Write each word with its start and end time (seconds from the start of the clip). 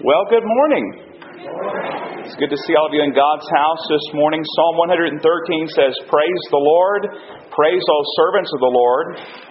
Well, 0.00 0.24
good 0.32 0.48
morning. 0.48 0.96
It's 2.24 2.32
good 2.40 2.48
to 2.48 2.56
see 2.64 2.72
all 2.72 2.88
of 2.88 2.94
you 2.96 3.04
in 3.04 3.12
God's 3.12 3.44
house 3.52 3.84
this 3.92 4.16
morning. 4.16 4.40
Psalm 4.56 4.80
113 5.20 5.20
says, 5.76 5.92
Praise 6.08 6.42
the 6.48 6.56
Lord, 6.56 7.04
praise 7.52 7.84
all 7.84 8.04
servants 8.16 8.48
of 8.48 8.60
the 8.64 8.72
Lord, 8.72 9.06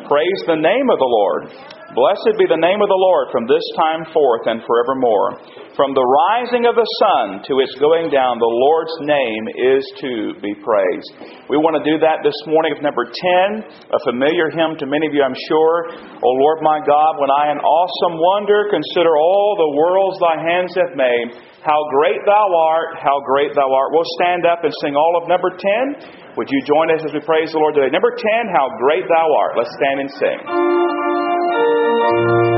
praise 0.09 0.41
the 0.49 0.57
name 0.57 0.89
of 0.89 0.97
the 0.97 1.05
Lord. 1.05 1.53
Blessed 1.97 2.37
be 2.37 2.45
the 2.45 2.61
name 2.61 2.85
of 2.85 2.89
the 2.89 3.01
Lord 3.01 3.33
from 3.33 3.49
this 3.49 3.65
time 3.73 4.05
forth 4.13 4.45
and 4.45 4.61
forevermore. 4.61 5.41
From 5.73 5.97
the 5.97 6.05
rising 6.05 6.69
of 6.69 6.77
the 6.77 6.85
sun 7.01 7.41
to 7.49 7.65
its 7.65 7.73
going 7.81 8.13
down, 8.13 8.37
the 8.37 8.55
Lord's 8.69 8.93
name 9.09 9.43
is 9.57 9.81
to 10.05 10.37
be 10.37 10.53
praised. 10.61 11.09
We 11.49 11.57
want 11.57 11.81
to 11.81 11.83
do 11.87 11.97
that 11.97 12.21
this 12.21 12.37
morning 12.45 12.77
with 12.77 12.85
number 12.85 13.09
10, 13.09 13.65
a 13.89 13.99
familiar 14.05 14.53
hymn 14.53 14.77
to 14.77 14.85
many 14.85 15.09
of 15.09 15.17
you, 15.17 15.25
I'm 15.25 15.33
sure. 15.49 15.97
O 16.21 16.29
Lord 16.45 16.61
my 16.61 16.77
God, 16.85 17.17
when 17.17 17.33
I 17.33 17.49
in 17.49 17.57
awesome 17.57 18.21
wonder 18.21 18.69
consider 18.69 19.17
all 19.17 19.57
the 19.57 19.71
worlds 19.73 20.21
thy 20.21 20.37
hands 20.45 20.77
have 20.77 20.93
made, 20.93 21.41
how 21.65 21.79
great 21.89 22.21
thou 22.21 22.47
art, 22.69 23.01
how 23.01 23.17
great 23.25 23.57
thou 23.57 23.65
art. 23.65 23.89
We'll 23.97 24.13
stand 24.21 24.45
up 24.45 24.61
and 24.61 24.73
sing 24.85 24.93
all 24.93 25.17
of 25.17 25.25
number 25.25 25.57
10. 25.57 26.37
Would 26.37 26.53
you 26.53 26.61
join 26.69 26.93
us 26.93 27.01
as 27.01 27.17
we 27.17 27.21
praise 27.25 27.49
the 27.49 27.57
Lord 27.57 27.73
today? 27.73 27.89
Number 27.89 28.13
10, 28.13 28.53
how 28.53 28.69
great 28.77 29.09
thou 29.09 29.25
art. 29.41 29.57
Let's 29.57 29.73
stand 29.73 29.97
and 30.05 30.11
sing. 30.21 30.88
God 32.09 32.48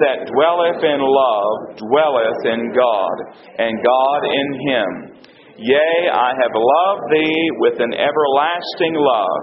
that 0.00 0.28
dwelleth 0.28 0.82
in 0.82 1.00
love 1.00 1.56
dwelleth 1.78 2.42
in 2.44 2.72
God, 2.72 3.16
and 3.58 3.72
God 3.80 4.20
in 4.24 4.48
him. 4.68 4.90
Yea, 5.56 6.12
I 6.12 6.30
have 6.36 6.52
loved 6.52 7.04
thee 7.10 7.42
with 7.64 7.80
an 7.80 7.92
everlasting 7.96 8.94
love. 8.94 9.42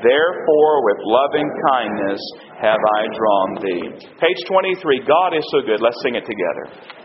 Therefore, 0.00 0.74
with 0.88 1.00
loving 1.04 1.48
kindness 1.68 2.20
have 2.56 2.80
I 2.80 3.00
drawn 3.12 3.50
thee. 3.60 3.84
Page 4.16 4.40
23 4.48 5.04
God 5.04 5.36
is 5.36 5.44
so 5.52 5.60
good. 5.60 5.80
Let's 5.82 6.00
sing 6.02 6.14
it 6.14 6.24
together. 6.24 6.99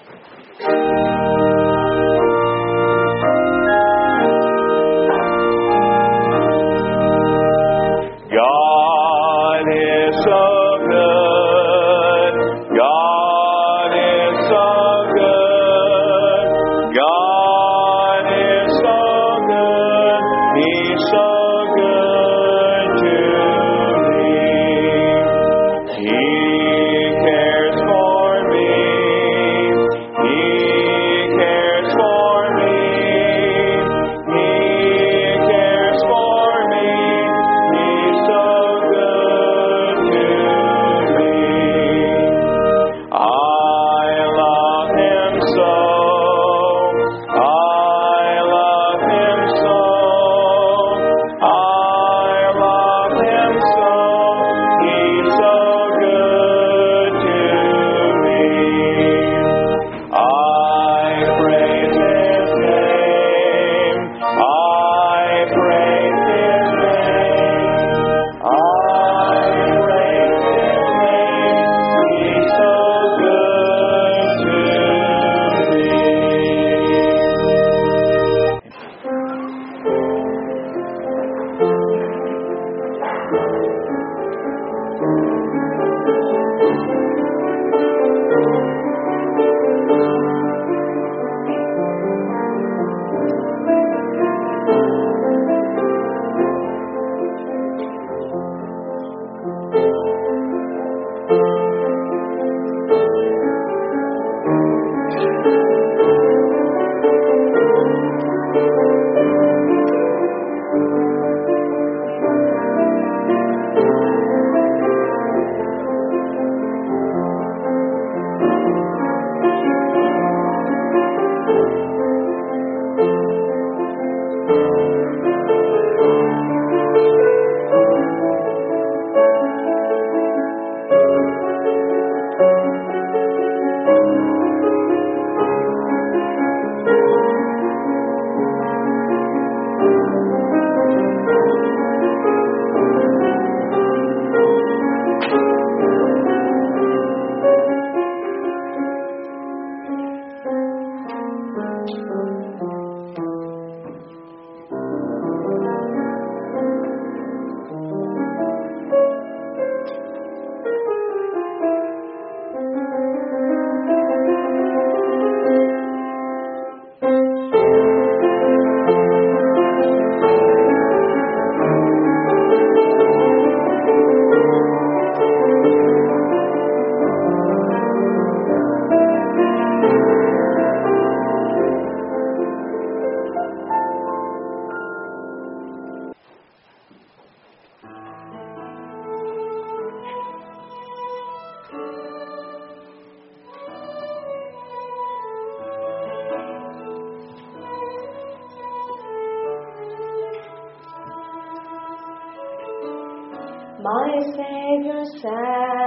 Savior's 204.33 205.11
sacrifice 205.21 205.85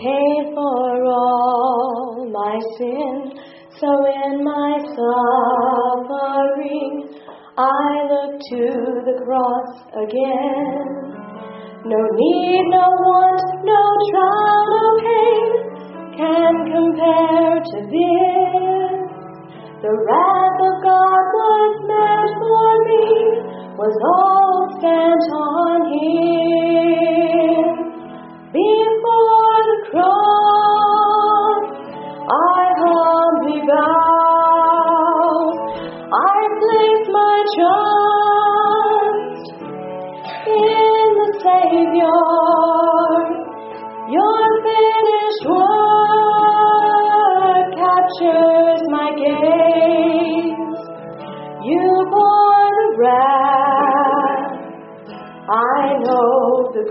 paid 0.00 0.44
for 0.54 1.04
all 1.04 2.24
my 2.32 2.56
sin. 2.78 3.36
So 3.80 3.88
in 4.06 4.42
my 4.42 4.78
suffering, 4.96 6.92
I 7.58 8.06
look 8.08 8.40
to 8.40 8.64
the 9.04 9.16
cross 9.24 9.70
again. 9.92 11.08
No 11.84 12.00
need, 12.14 12.64
no 12.70 12.86
want, 13.04 13.42
no 13.64 13.82
trial, 14.10 14.64
no 14.76 14.86
pain 15.04 15.50
can 16.16 16.54
compare 16.72 17.56
to 17.60 17.78
this. 17.92 19.08
The 19.82 19.94
wrath 19.94 20.58
of 20.68 20.74
God 20.82 21.24
was 21.38 21.72
meant 21.86 22.32
for 22.42 22.70
me 22.88 23.06
was 23.78 23.94
all 24.10 24.27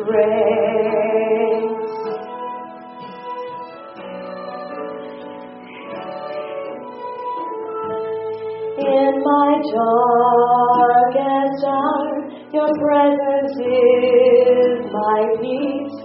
grace. 0.06 1.78
In 8.78 9.14
my 9.24 9.52
darkest 9.74 11.64
hour, 11.66 12.14
your 12.54 12.72
presence 12.80 13.56
is 13.58 14.86
my 14.92 15.20
peace. 15.42 15.98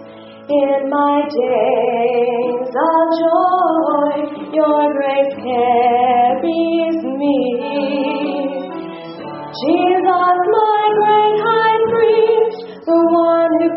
In 0.49 0.91
my 0.91 1.23
days 1.29 2.73
of 2.89 3.05
joy, 3.23 4.13
your 4.53 4.93
grace 4.93 5.35
carries 5.43 6.99
me. 7.21 7.39
Jesus, 9.63 10.42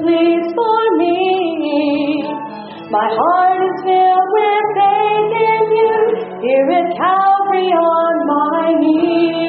pleads 0.02 0.50
for 0.56 0.82
me. 0.98 2.24
My 2.92 3.08
heart 3.20 3.60
is 3.64 3.78
filled 3.86 4.30
with 4.36 4.66
faith 4.76 5.34
in 5.48 5.64
you, 5.80 5.96
here 6.44 6.70
at 6.80 6.88
Calvary 6.98 7.70
on 7.72 8.14
my 8.28 8.74
knees. 8.80 9.45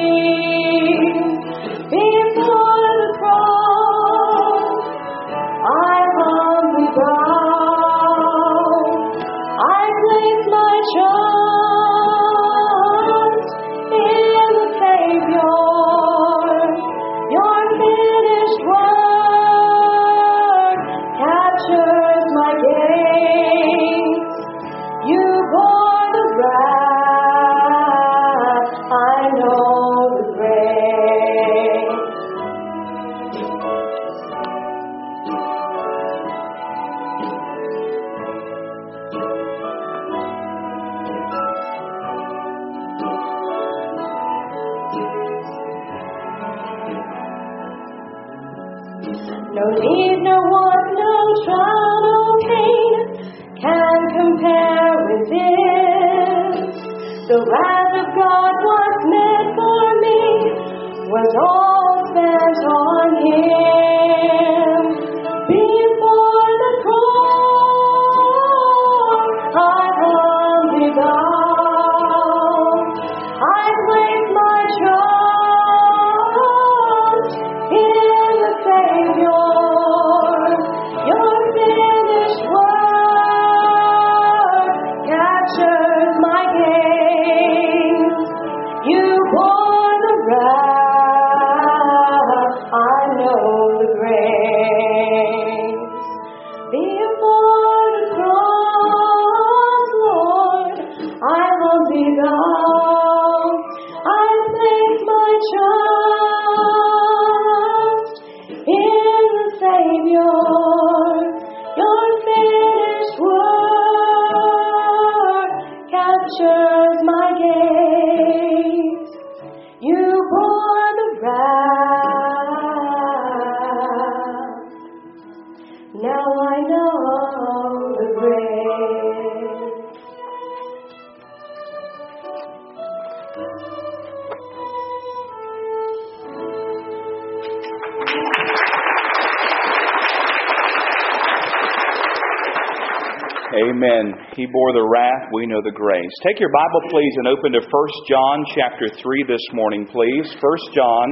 Amen. 143.57 144.13
He 144.37 144.45
bore 144.45 144.69
the 144.77 144.85
wrath, 144.85 145.33
we 145.33 145.49
know 145.49 145.65
the 145.65 145.73
grace. 145.73 146.13
Take 146.21 146.37
your 146.37 146.53
Bible, 146.53 146.93
please, 146.93 147.13
and 147.17 147.25
open 147.25 147.49
to 147.57 147.61
1 147.65 147.65
John 148.05 148.37
chapter 148.53 148.85
3 148.85 149.25
this 149.25 149.41
morning, 149.57 149.89
please. 149.89 150.29
1 150.37 150.77
John 150.77 151.07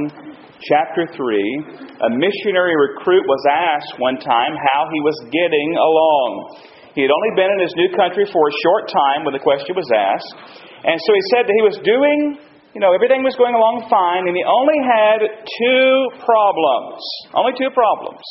chapter 0.62 1.10
3. 1.10 2.06
A 2.06 2.10
missionary 2.14 2.78
recruit 2.78 3.26
was 3.26 3.42
asked 3.50 3.98
one 3.98 4.22
time 4.22 4.54
how 4.54 4.86
he 4.94 5.00
was 5.02 5.18
getting 5.34 5.70
along. 5.74 6.62
He 6.94 7.02
had 7.02 7.10
only 7.10 7.32
been 7.34 7.50
in 7.50 7.60
his 7.66 7.74
new 7.74 7.90
country 7.98 8.30
for 8.30 8.46
a 8.46 8.54
short 8.62 8.94
time 8.94 9.26
when 9.26 9.34
the 9.34 9.42
question 9.42 9.74
was 9.74 9.90
asked. 9.90 10.62
And 10.86 11.02
so 11.02 11.10
he 11.18 11.24
said 11.34 11.50
that 11.50 11.56
he 11.56 11.66
was 11.66 11.82
doing, 11.82 12.38
you 12.78 12.80
know, 12.84 12.94
everything 12.94 13.26
was 13.26 13.34
going 13.34 13.58
along 13.58 13.90
fine, 13.90 14.30
and 14.30 14.38
he 14.38 14.46
only 14.46 14.78
had 14.86 15.18
two 15.42 15.90
problems. 16.22 17.02
Only 17.34 17.58
two 17.58 17.74
problems. 17.74 18.22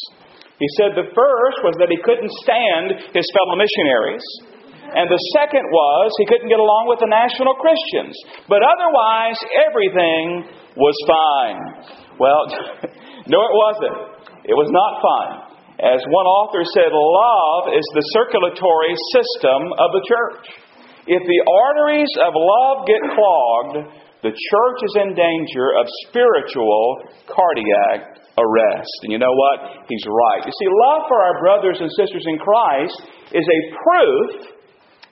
He 0.60 0.70
said 0.80 0.96
the 0.96 1.12
first 1.12 1.58
was 1.68 1.76
that 1.84 1.92
he 1.92 2.00
couldn't 2.00 2.32
stand 2.44 3.12
his 3.12 3.28
fellow 3.36 3.60
missionaries. 3.60 4.24
And 4.96 5.12
the 5.12 5.20
second 5.36 5.66
was 5.68 6.08
he 6.22 6.30
couldn't 6.32 6.48
get 6.48 6.62
along 6.62 6.88
with 6.88 7.04
the 7.04 7.12
national 7.12 7.60
Christians. 7.60 8.16
But 8.48 8.64
otherwise, 8.64 9.36
everything 9.68 10.48
was 10.80 10.96
fine. 11.10 11.60
Well, 12.16 12.48
no, 13.34 13.40
it 13.44 13.54
wasn't. 13.56 13.98
It 14.48 14.56
was 14.56 14.72
not 14.72 14.92
fine. 15.04 15.56
As 15.84 16.00
one 16.08 16.24
author 16.24 16.64
said, 16.72 16.88
love 16.96 17.76
is 17.76 17.84
the 17.92 18.06
circulatory 18.16 18.96
system 19.12 19.76
of 19.76 19.92
the 19.92 20.04
church. 20.08 20.48
If 21.04 21.20
the 21.28 21.42
arteries 21.44 22.14
of 22.24 22.32
love 22.32 22.88
get 22.88 23.04
clogged, 23.12 23.92
the 24.24 24.32
church 24.32 24.80
is 24.88 24.96
in 25.04 25.12
danger 25.12 25.76
of 25.76 25.86
spiritual 26.08 27.12
cardiac 27.28 28.25
arrest. 28.38 28.96
And 29.04 29.12
you 29.12 29.20
know 29.20 29.34
what? 29.34 29.88
He's 29.88 30.06
right. 30.08 30.44
You 30.46 30.52
see, 30.52 30.68
love 30.68 31.08
for 31.08 31.20
our 31.22 31.40
brothers 31.40 31.80
and 31.80 31.90
sisters 31.96 32.26
in 32.28 32.38
Christ 32.38 32.98
is 33.32 33.48
a 33.48 33.60
proof 33.80 34.56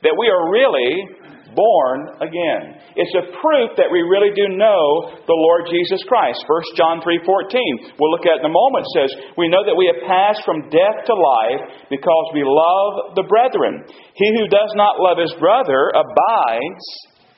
that 0.04 0.16
we 0.18 0.28
are 0.28 0.52
really 0.52 1.24
born 1.56 2.18
again. 2.20 2.82
It's 2.98 3.14
a 3.14 3.30
proof 3.38 3.78
that 3.78 3.90
we 3.90 4.02
really 4.02 4.34
do 4.34 4.50
know 4.58 5.14
the 5.26 5.38
Lord 5.38 5.70
Jesus 5.70 6.02
Christ. 6.10 6.44
1 6.50 6.76
John 6.76 7.02
3:14. 7.02 7.94
We'll 7.98 8.12
look 8.12 8.26
at 8.26 8.42
in 8.42 8.46
a 8.46 8.50
moment 8.50 8.86
says, 8.98 9.16
"We 9.38 9.48
know 9.48 9.64
that 9.64 9.78
we 9.78 9.86
have 9.88 10.02
passed 10.06 10.44
from 10.44 10.70
death 10.70 11.06
to 11.06 11.14
life 11.14 11.62
because 11.90 12.26
we 12.34 12.44
love 12.44 13.16
the 13.16 13.24
brethren. 13.24 13.86
He 14.14 14.30
who 14.38 14.48
does 14.48 14.74
not 14.76 15.00
love 15.00 15.18
his 15.18 15.34
brother 15.34 15.92
abides 15.94 16.86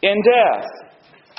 in 0.01 0.15
death." 0.23 0.65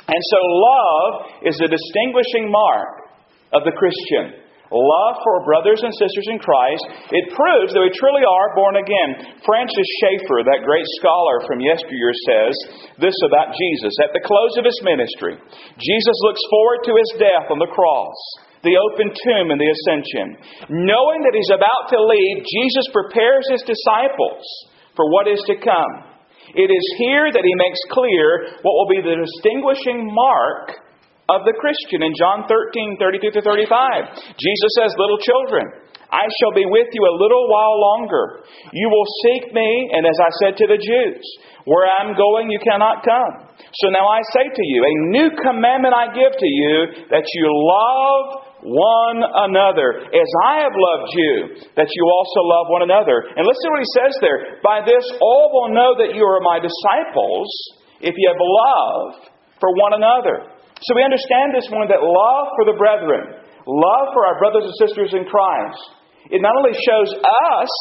And 0.07 0.21
so 0.31 0.39
love 0.39 1.25
is 1.43 1.59
a 1.59 1.67
distinguishing 1.67 2.49
mark 2.49 3.06
of 3.53 3.63
the 3.63 3.75
Christian. 3.75 4.47
Love 4.67 5.15
for 5.23 5.47
brothers 5.47 5.79
and 5.79 5.95
sisters 5.95 6.27
in 6.27 6.43
Christ, 6.43 6.83
it 7.15 7.31
proves 7.31 7.71
that 7.71 7.79
we 7.79 7.91
truly 7.95 8.27
are 8.27 8.51
born 8.51 8.75
again. 8.75 9.39
Francis 9.47 9.89
Schaeffer, 10.03 10.43
that 10.43 10.67
great 10.67 10.83
scholar 10.99 11.39
from 11.47 11.63
yesteryear, 11.63 12.11
says 12.27 12.55
this 12.99 13.15
about 13.23 13.55
Jesus. 13.55 13.95
At 14.03 14.11
the 14.11 14.27
close 14.27 14.59
of 14.59 14.67
his 14.67 14.75
ministry, 14.83 15.39
Jesus 15.79 16.17
looks 16.27 16.43
forward 16.51 16.83
to 16.83 16.99
his 16.99 17.11
death 17.15 17.47
on 17.47 17.63
the 17.63 17.71
cross, 17.71 18.19
the 18.67 18.75
open 18.75 19.15
tomb, 19.15 19.55
and 19.55 19.59
the 19.61 19.71
ascension. 19.71 20.35
Knowing 20.83 21.23
that 21.23 21.37
he's 21.37 21.55
about 21.55 21.87
to 21.95 21.99
leave, 22.03 22.43
Jesus 22.43 22.91
prepares 22.91 23.47
his 23.47 23.63
disciples 23.63 24.43
for 24.99 25.07
what 25.15 25.31
is 25.31 25.39
to 25.47 25.55
come. 25.63 26.11
It 26.59 26.67
is 26.67 26.87
here 26.99 27.31
that 27.31 27.47
he 27.47 27.55
makes 27.55 27.79
clear 27.95 28.59
what 28.67 28.75
will 28.75 28.91
be 28.91 28.99
the 28.99 29.15
distinguishing 29.15 30.11
mark 30.11 30.86
of 31.27 31.43
the 31.43 31.55
Christian 31.59 32.03
in 32.03 32.13
John 32.15 32.47
13, 32.47 32.97
32 32.99 33.31
to 33.35 33.41
35. 33.43 34.39
Jesus 34.39 34.71
says, 34.79 34.95
Little 34.95 35.19
children, 35.19 35.65
I 36.07 36.23
shall 36.39 36.55
be 36.55 36.63
with 36.63 36.87
you 36.95 37.03
a 37.03 37.19
little 37.19 37.51
while 37.51 37.75
longer. 37.75 38.47
You 38.71 38.87
will 38.87 39.07
seek 39.27 39.51
me, 39.51 39.91
and 39.91 40.07
as 40.07 40.15
I 40.15 40.31
said 40.39 40.53
to 40.63 40.67
the 40.71 40.79
Jews, 40.79 41.23
where 41.67 41.83
I'm 41.99 42.15
going, 42.15 42.47
you 42.47 42.63
cannot 42.63 43.03
come. 43.03 43.51
So 43.83 43.91
now 43.91 44.07
I 44.07 44.23
say 44.31 44.47
to 44.47 44.63
you, 44.71 44.79
a 44.87 44.95
new 45.11 45.27
commandment 45.35 45.91
I 45.91 46.07
give 46.15 46.31
to 46.31 46.47
you, 46.47 46.75
that 47.11 47.27
you 47.27 47.45
love 47.51 48.47
one 48.63 49.19
another. 49.19 50.07
As 50.07 50.31
I 50.47 50.63
have 50.63 50.71
loved 50.71 51.11
you, 51.11 51.35
that 51.75 51.91
you 51.91 52.03
also 52.07 52.39
love 52.47 52.71
one 52.71 52.87
another. 52.87 53.27
And 53.35 53.43
listen 53.43 53.67
to 53.67 53.71
what 53.75 53.83
he 53.83 53.93
says 53.99 54.13
there. 54.23 54.39
By 54.63 54.79
this 54.87 55.03
all 55.19 55.51
will 55.51 55.75
know 55.75 55.91
that 55.99 56.15
you 56.15 56.23
are 56.23 56.39
my 56.39 56.63
disciples 56.63 57.51
if 57.99 58.15
you 58.15 58.25
have 58.31 58.39
love 58.39 59.27
for 59.59 59.75
one 59.75 59.99
another. 59.99 60.56
So 60.81 60.93
we 60.93 61.01
understand 61.01 61.57
this 61.57 61.69
morning 61.73 61.89
that 61.89 62.05
love 62.05 62.45
for 62.53 62.65
the 62.69 62.77
brethren, 62.77 63.41
love 63.65 64.07
for 64.13 64.23
our 64.29 64.37
brothers 64.37 64.69
and 64.69 64.77
sisters 64.77 65.11
in 65.17 65.25
Christ, 65.25 65.81
it 66.29 66.41
not 66.41 66.53
only 66.53 66.75
shows 66.77 67.09
us 67.17 67.71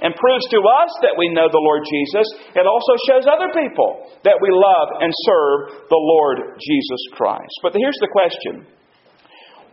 and 0.00 0.14
proves 0.14 0.46
to 0.54 0.60
us 0.62 0.90
that 1.02 1.18
we 1.18 1.28
know 1.28 1.50
the 1.50 1.60
Lord 1.60 1.82
Jesus, 1.84 2.26
it 2.54 2.64
also 2.64 2.94
shows 3.04 3.26
other 3.26 3.50
people 3.50 4.06
that 4.22 4.38
we 4.40 4.48
love 4.48 5.02
and 5.02 5.12
serve 5.26 5.84
the 5.90 6.00
Lord 6.00 6.56
Jesus 6.56 7.02
Christ. 7.18 7.52
But 7.60 7.74
here's 7.76 7.98
the 8.00 8.12
question 8.12 8.64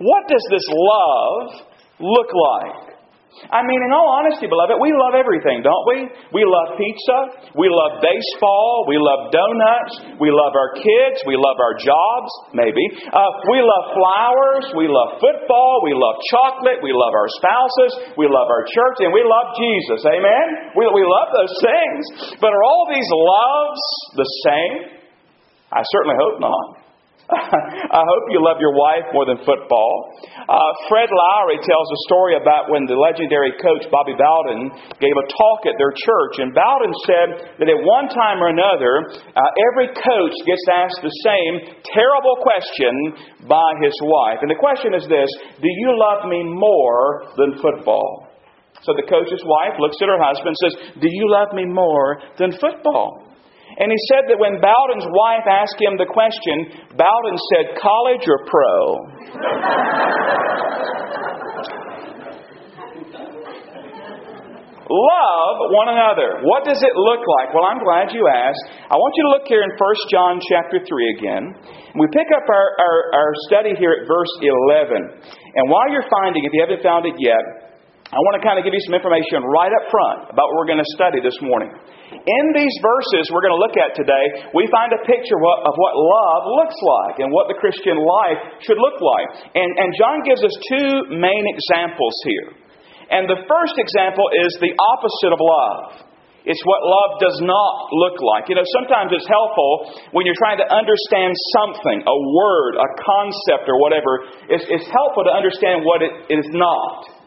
What 0.01 0.27
does 0.27 0.43
this 0.49 0.67
love 0.67 1.69
look 2.01 2.31
like? 2.33 2.94
I 3.51 3.67
mean, 3.67 3.83
in 3.83 3.91
all 3.91 4.15
honesty, 4.15 4.47
beloved, 4.47 4.79
we 4.79 4.95
love 4.95 5.11
everything, 5.11 5.59
don't 5.59 5.83
we? 5.83 6.07
We 6.31 6.47
love 6.47 6.79
pizza. 6.79 7.51
We 7.59 7.67
love 7.67 7.99
baseball. 7.99 8.87
We 8.87 8.95
love 8.95 9.35
donuts. 9.35 10.15
We 10.23 10.31
love 10.31 10.55
our 10.55 10.71
kids. 10.79 11.19
We 11.27 11.35
love 11.35 11.59
our 11.59 11.75
jobs, 11.75 12.31
maybe. 12.55 12.79
Uh, 13.11 13.31
we 13.51 13.59
love 13.59 13.85
flowers. 13.91 14.71
We 14.79 14.87
love 14.87 15.19
football. 15.19 15.83
We 15.83 15.91
love 15.91 16.15
chocolate. 16.31 16.79
We 16.79 16.95
love 16.95 17.11
our 17.11 17.27
spouses. 17.35 18.15
We 18.15 18.31
love 18.31 18.47
our 18.47 18.63
church. 18.63 19.03
And 19.03 19.11
we 19.11 19.27
love 19.27 19.51
Jesus. 19.59 19.99
Amen? 20.07 20.71
We, 20.79 20.87
we 20.95 21.03
love 21.03 21.35
those 21.35 21.55
things. 21.59 22.39
But 22.39 22.55
are 22.55 22.63
all 22.63 22.87
these 22.87 23.09
loves 23.11 23.83
the 24.15 24.29
same? 24.47 24.75
I 25.75 25.83
certainly 25.83 26.15
hope 26.15 26.39
not. 26.39 26.84
I 27.25 28.03
hope 28.05 28.29
you 28.29 28.37
love 28.37 28.61
your 28.61 28.77
wife 28.77 29.09
more 29.09 29.25
than 29.25 29.41
football. 29.41 29.93
Uh, 30.45 30.71
Fred 30.85 31.09
Lowery 31.09 31.57
tells 31.65 31.89
a 31.89 31.99
story 32.05 32.37
about 32.37 32.69
when 32.69 32.85
the 32.85 32.93
legendary 32.93 33.49
coach 33.57 33.81
Bobby 33.89 34.13
Bowden 34.13 34.69
gave 35.01 35.15
a 35.17 35.25
talk 35.33 35.65
at 35.65 35.73
their 35.81 35.89
church. 35.89 36.37
And 36.37 36.53
Bowden 36.53 36.93
said 37.09 37.27
that 37.57 37.65
at 37.65 37.81
one 37.81 38.13
time 38.13 38.37
or 38.37 38.53
another, 38.53 39.09
uh, 39.09 39.41
every 39.73 39.89
coach 39.97 40.37
gets 40.45 40.65
asked 40.69 41.01
the 41.01 41.17
same 41.25 41.81
terrible 41.97 42.37
question 42.45 42.93
by 43.49 43.73
his 43.81 43.97
wife. 44.05 44.45
And 44.45 44.49
the 44.53 44.61
question 44.61 44.93
is 44.93 45.09
this 45.09 45.29
Do 45.57 45.69
you 45.81 45.97
love 45.97 46.29
me 46.29 46.45
more 46.45 47.25
than 47.41 47.57
football? 47.57 48.29
So 48.85 48.93
the 48.93 49.09
coach's 49.09 49.41
wife 49.41 49.81
looks 49.81 49.97
at 49.97 50.13
her 50.13 50.21
husband 50.21 50.53
and 50.53 50.61
says, 50.61 50.75
Do 51.01 51.09
you 51.09 51.25
love 51.25 51.57
me 51.57 51.65
more 51.65 52.21
than 52.37 52.53
football? 52.53 53.24
And 53.75 53.91
he 53.91 53.99
said 54.07 54.31
that 54.31 54.39
when 54.39 54.63
Bowden's 54.63 55.07
wife 55.11 55.43
asked 55.43 55.75
him 55.83 55.99
the 55.99 56.07
question, 56.07 56.87
Bowden 56.95 57.37
said, 57.51 57.75
college 57.75 58.23
or 58.23 58.39
pro? 58.47 58.75
Love 64.85 65.57
one 65.73 65.89
another. 65.89 66.45
What 66.45 66.61
does 66.63 66.77
it 66.85 66.93
look 66.93 67.25
like? 67.25 67.51
Well, 67.57 67.65
I'm 67.65 67.81
glad 67.81 68.13
you 68.13 68.29
asked. 68.29 68.63
I 68.85 68.95
want 68.95 69.11
you 69.17 69.23
to 69.27 69.31
look 69.33 69.45
here 69.49 69.65
in 69.65 69.73
1 69.73 70.13
John 70.13 70.37
chapter 70.45 70.77
3 70.77 71.17
again. 71.17 71.43
We 71.97 72.05
pick 72.13 72.29
up 72.31 72.45
our, 72.45 72.67
our, 72.77 72.97
our 73.17 73.31
study 73.49 73.73
here 73.75 73.91
at 73.91 74.05
verse 74.05 74.29
11. 74.39 75.25
And 75.57 75.63
while 75.73 75.89
you're 75.89 76.05
finding, 76.05 76.45
if 76.45 76.53
you 76.53 76.61
haven't 76.61 76.85
found 76.85 77.09
it 77.09 77.17
yet, 77.17 77.65
I 78.13 78.19
want 78.29 78.37
to 78.37 78.43
kind 78.45 78.61
of 78.61 78.63
give 78.63 78.77
you 78.77 78.83
some 78.85 78.93
information 78.93 79.41
right 79.49 79.73
up 79.73 79.89
front 79.89 80.29
about 80.29 80.45
what 80.53 80.55
we're 80.61 80.69
going 80.69 80.85
to 80.85 80.91
study 80.93 81.17
this 81.17 81.35
morning. 81.41 81.73
In 82.25 82.45
these 82.57 82.73
verses 82.81 83.29
we're 83.29 83.45
going 83.45 83.53
to 83.53 83.61
look 83.61 83.77
at 83.77 83.93
today, 83.93 84.49
we 84.57 84.65
find 84.73 84.89
a 84.97 85.01
picture 85.05 85.37
of 85.37 85.73
what 85.77 85.93
love 85.93 86.41
looks 86.49 86.79
like 86.81 87.21
and 87.21 87.29
what 87.29 87.45
the 87.45 87.57
Christian 87.61 88.01
life 88.01 88.41
should 88.65 88.81
look 88.81 88.97
like. 88.97 89.53
And, 89.53 89.69
and 89.77 89.93
John 89.93 90.25
gives 90.25 90.41
us 90.41 90.53
two 90.65 91.13
main 91.13 91.45
examples 91.45 92.15
here. 92.25 92.49
And 93.13 93.29
the 93.29 93.45
first 93.45 93.77
example 93.77 94.25
is 94.33 94.49
the 94.57 94.73
opposite 94.73 95.33
of 95.37 95.39
love. 95.41 96.09
It's 96.45 96.61
what 96.65 96.81
love 96.81 97.21
does 97.21 97.37
not 97.41 97.73
look 97.93 98.17
like. 98.21 98.49
You 98.49 98.57
know, 98.57 98.65
sometimes 98.81 99.13
it's 99.13 99.29
helpful 99.29 99.93
when 100.13 100.25
you're 100.25 100.37
trying 100.37 100.61
to 100.61 100.69
understand 100.69 101.33
something, 101.57 102.05
a 102.05 102.17
word, 102.37 102.77
a 102.77 102.89
concept, 103.01 103.65
or 103.69 103.77
whatever. 103.81 104.29
It's, 104.49 104.65
it's 104.69 104.89
helpful 104.89 105.25
to 105.25 105.33
understand 105.33 105.81
what 105.85 106.05
it 106.05 106.13
is 106.29 106.45
not. 106.53 107.24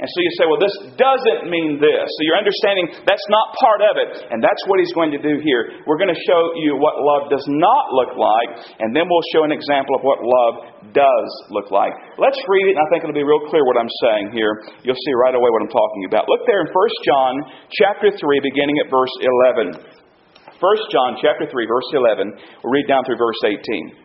And 0.00 0.08
so 0.08 0.18
you 0.24 0.32
say, 0.40 0.44
well, 0.48 0.56
this 0.56 0.76
doesn't 0.96 1.52
mean 1.52 1.76
this. 1.76 2.08
So 2.08 2.20
you're 2.24 2.40
understanding 2.40 2.88
that's 3.04 3.28
not 3.28 3.52
part 3.60 3.84
of 3.84 3.94
it. 4.00 4.08
And 4.32 4.40
that's 4.40 4.64
what 4.64 4.80
he's 4.80 4.96
going 4.96 5.12
to 5.12 5.20
do 5.20 5.36
here. 5.44 5.84
We're 5.84 6.00
going 6.00 6.08
to 6.08 6.22
show 6.24 6.40
you 6.56 6.80
what 6.80 6.96
love 7.04 7.28
does 7.28 7.44
not 7.52 7.92
look 7.92 8.16
like, 8.16 8.64
and 8.80 8.96
then 8.96 9.04
we'll 9.04 9.28
show 9.36 9.44
an 9.44 9.52
example 9.52 9.92
of 10.00 10.02
what 10.02 10.24
love 10.24 10.54
does 10.96 11.28
look 11.52 11.68
like. 11.68 11.92
Let's 12.16 12.40
read 12.48 12.72
it, 12.72 12.80
and 12.80 12.82
I 12.82 12.88
think 12.88 13.04
it'll 13.04 13.12
be 13.12 13.28
real 13.28 13.44
clear 13.52 13.60
what 13.68 13.76
I'm 13.76 13.92
saying 14.08 14.32
here. 14.32 14.64
You'll 14.88 14.96
see 14.96 15.14
right 15.20 15.36
away 15.36 15.52
what 15.52 15.60
I'm 15.68 15.74
talking 15.74 16.08
about. 16.08 16.24
Look 16.32 16.48
there 16.48 16.64
in 16.64 16.72
1 16.72 17.04
John 17.04 17.32
chapter 17.76 18.08
3, 18.08 18.40
beginning 18.40 18.80
at 18.80 18.88
verse 18.88 19.12
11. 19.20 19.76
1 19.76 20.92
John 20.92 21.20
chapter 21.20 21.44
3, 21.44 21.52
verse 21.52 21.90
11. 21.92 22.40
We'll 22.64 22.72
read 22.72 22.88
down 22.88 23.04
through 23.04 23.20
verse 23.20 23.40
18. 23.44 24.00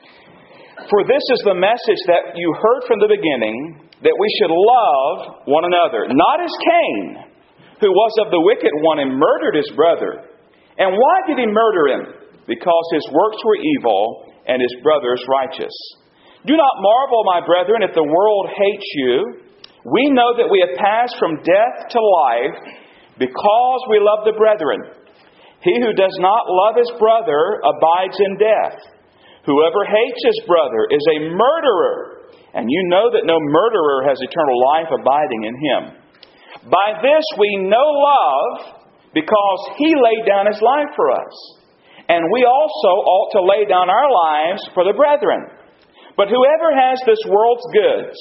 For 0.92 1.08
this 1.08 1.24
is 1.32 1.42
the 1.48 1.56
message 1.56 2.04
that 2.12 2.36
you 2.36 2.52
heard 2.52 2.84
from 2.84 3.00
the 3.00 3.08
beginning 3.08 3.85
that 4.04 4.16
we 4.16 4.30
should 4.40 4.52
love 4.52 5.48
one 5.48 5.64
another, 5.64 6.08
not 6.12 6.44
as 6.44 6.52
Cain, 6.60 7.04
who 7.80 7.92
was 7.92 8.14
of 8.26 8.32
the 8.32 8.44
wicked 8.44 8.72
one 8.84 9.00
and 9.00 9.16
murdered 9.16 9.56
his 9.56 9.72
brother. 9.76 10.28
And 10.76 10.92
why 10.92 11.16
did 11.28 11.40
he 11.40 11.48
murder 11.48 11.84
him? 11.96 12.04
Because 12.48 12.86
his 12.92 13.08
works 13.12 13.40
were 13.44 13.56
evil 13.56 14.28
and 14.48 14.60
his 14.62 14.76
brothers 14.84 15.24
righteous. 15.28 15.74
Do 16.46 16.54
not 16.54 16.84
marvel, 16.84 17.24
my 17.26 17.42
brethren, 17.42 17.82
if 17.82 17.96
the 17.96 18.06
world 18.06 18.46
hates 18.52 18.90
you. 19.02 19.42
We 19.86 20.10
know 20.12 20.36
that 20.38 20.50
we 20.50 20.62
have 20.62 20.78
passed 20.78 21.16
from 21.18 21.42
death 21.42 21.90
to 21.90 22.00
life 22.02 22.58
because 23.18 23.82
we 23.90 24.04
love 24.04 24.26
the 24.26 24.38
brethren. 24.38 24.82
He 25.62 25.74
who 25.82 25.94
does 25.94 26.14
not 26.22 26.46
love 26.46 26.78
his 26.78 26.92
brother 27.02 27.62
abides 27.66 28.18
in 28.22 28.38
death. 28.38 28.78
Whoever 29.46 29.82
hates 29.86 30.22
his 30.26 30.40
brother 30.46 30.86
is 30.90 31.06
a 31.18 31.34
murderer 31.34 32.15
and 32.56 32.72
you 32.72 32.82
know 32.88 33.12
that 33.12 33.28
no 33.28 33.36
murderer 33.36 34.08
has 34.08 34.16
eternal 34.24 34.56
life 34.74 34.88
abiding 34.88 35.44
in 35.44 35.56
him. 35.60 35.82
By 36.72 37.04
this 37.04 37.26
we 37.38 37.60
know 37.68 37.84
love 37.84 38.80
because 39.14 39.62
he 39.76 39.92
laid 39.92 40.24
down 40.24 40.48
his 40.48 40.62
life 40.64 40.92
for 40.96 41.12
us. 41.12 41.36
And 42.08 42.24
we 42.32 42.48
also 42.48 42.92
ought 43.04 43.32
to 43.36 43.44
lay 43.44 43.68
down 43.68 43.90
our 43.90 44.08
lives 44.08 44.64
for 44.74 44.88
the 44.88 44.96
brethren. 44.96 45.52
But 46.16 46.32
whoever 46.32 46.72
has 46.72 46.98
this 47.04 47.20
world's 47.28 47.68
goods 47.76 48.16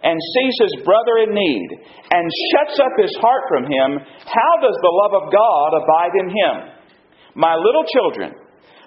and 0.00 0.16
sees 0.16 0.56
his 0.64 0.84
brother 0.84 1.28
in 1.28 1.36
need 1.36 1.68
and 2.08 2.24
shuts 2.56 2.80
up 2.80 2.94
his 2.96 3.12
heart 3.20 3.44
from 3.52 3.64
him, 3.68 4.00
how 4.24 4.54
does 4.64 4.76
the 4.80 4.96
love 5.04 5.14
of 5.22 5.32
God 5.32 5.68
abide 5.76 6.14
in 6.24 6.28
him? 6.32 6.54
My 7.36 7.56
little 7.56 7.84
children, 7.92 8.32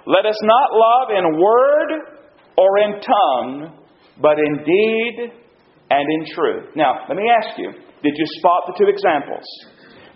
let 0.07 0.25
us 0.25 0.39
not 0.41 0.73
love 0.73 1.07
in 1.13 1.37
word 1.37 1.89
or 2.57 2.77
in 2.79 2.91
tongue 3.01 3.86
but 4.21 4.39
in 4.39 4.63
deed 4.63 5.31
and 5.89 6.05
in 6.05 6.21
truth. 6.33 6.75
Now, 6.75 7.05
let 7.07 7.17
me 7.17 7.29
ask 7.29 7.57
you 7.57 7.71
did 8.03 8.13
you 8.15 8.25
spot 8.37 8.69
the 8.69 8.75
two 8.77 8.89
examples? 8.89 9.45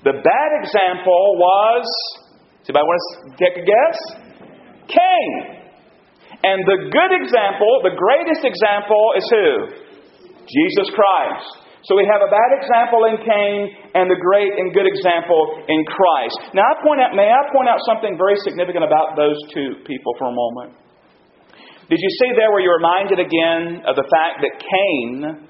The 0.03 0.13
bad 0.13 0.51
example 0.61 1.37
was, 1.37 1.85
anybody 2.65 2.85
want 2.85 2.97
to 3.01 3.37
take 3.37 3.55
a 3.57 3.65
guess? 3.65 3.97
Cain. 4.89 5.61
And 6.41 6.65
the 6.65 6.89
good 6.89 7.13
example, 7.21 7.85
the 7.85 7.93
greatest 7.93 8.41
example, 8.41 9.13
is 9.17 9.25
who? 9.29 9.49
Jesus 10.49 10.89
Christ. 10.93 11.61
So 11.85 11.97
we 11.97 12.05
have 12.05 12.21
a 12.21 12.29
bad 12.29 12.51
example 12.61 13.09
in 13.09 13.17
Cain 13.21 13.57
and 13.97 14.05
the 14.05 14.17
great 14.17 14.53
and 14.53 14.69
good 14.73 14.85
example 14.85 15.65
in 15.65 15.81
Christ. 15.89 16.53
Now 16.53 16.65
I 16.65 16.77
point 16.85 17.01
out, 17.01 17.17
may 17.17 17.29
I 17.29 17.41
point 17.49 17.69
out 17.69 17.81
something 17.89 18.17
very 18.17 18.37
significant 18.45 18.85
about 18.85 19.17
those 19.17 19.37
two 19.49 19.81
people 19.85 20.13
for 20.21 20.29
a 20.29 20.35
moment? 20.35 20.80
Did 21.91 21.99
you 21.99 22.11
see 22.23 22.31
there 22.39 22.55
where 22.55 22.63
you're 22.63 22.79
reminded 22.79 23.19
again 23.19 23.83
of 23.83 23.99
the 23.99 24.07
fact 24.07 24.39
that 24.39 24.55
Cain 24.63 25.43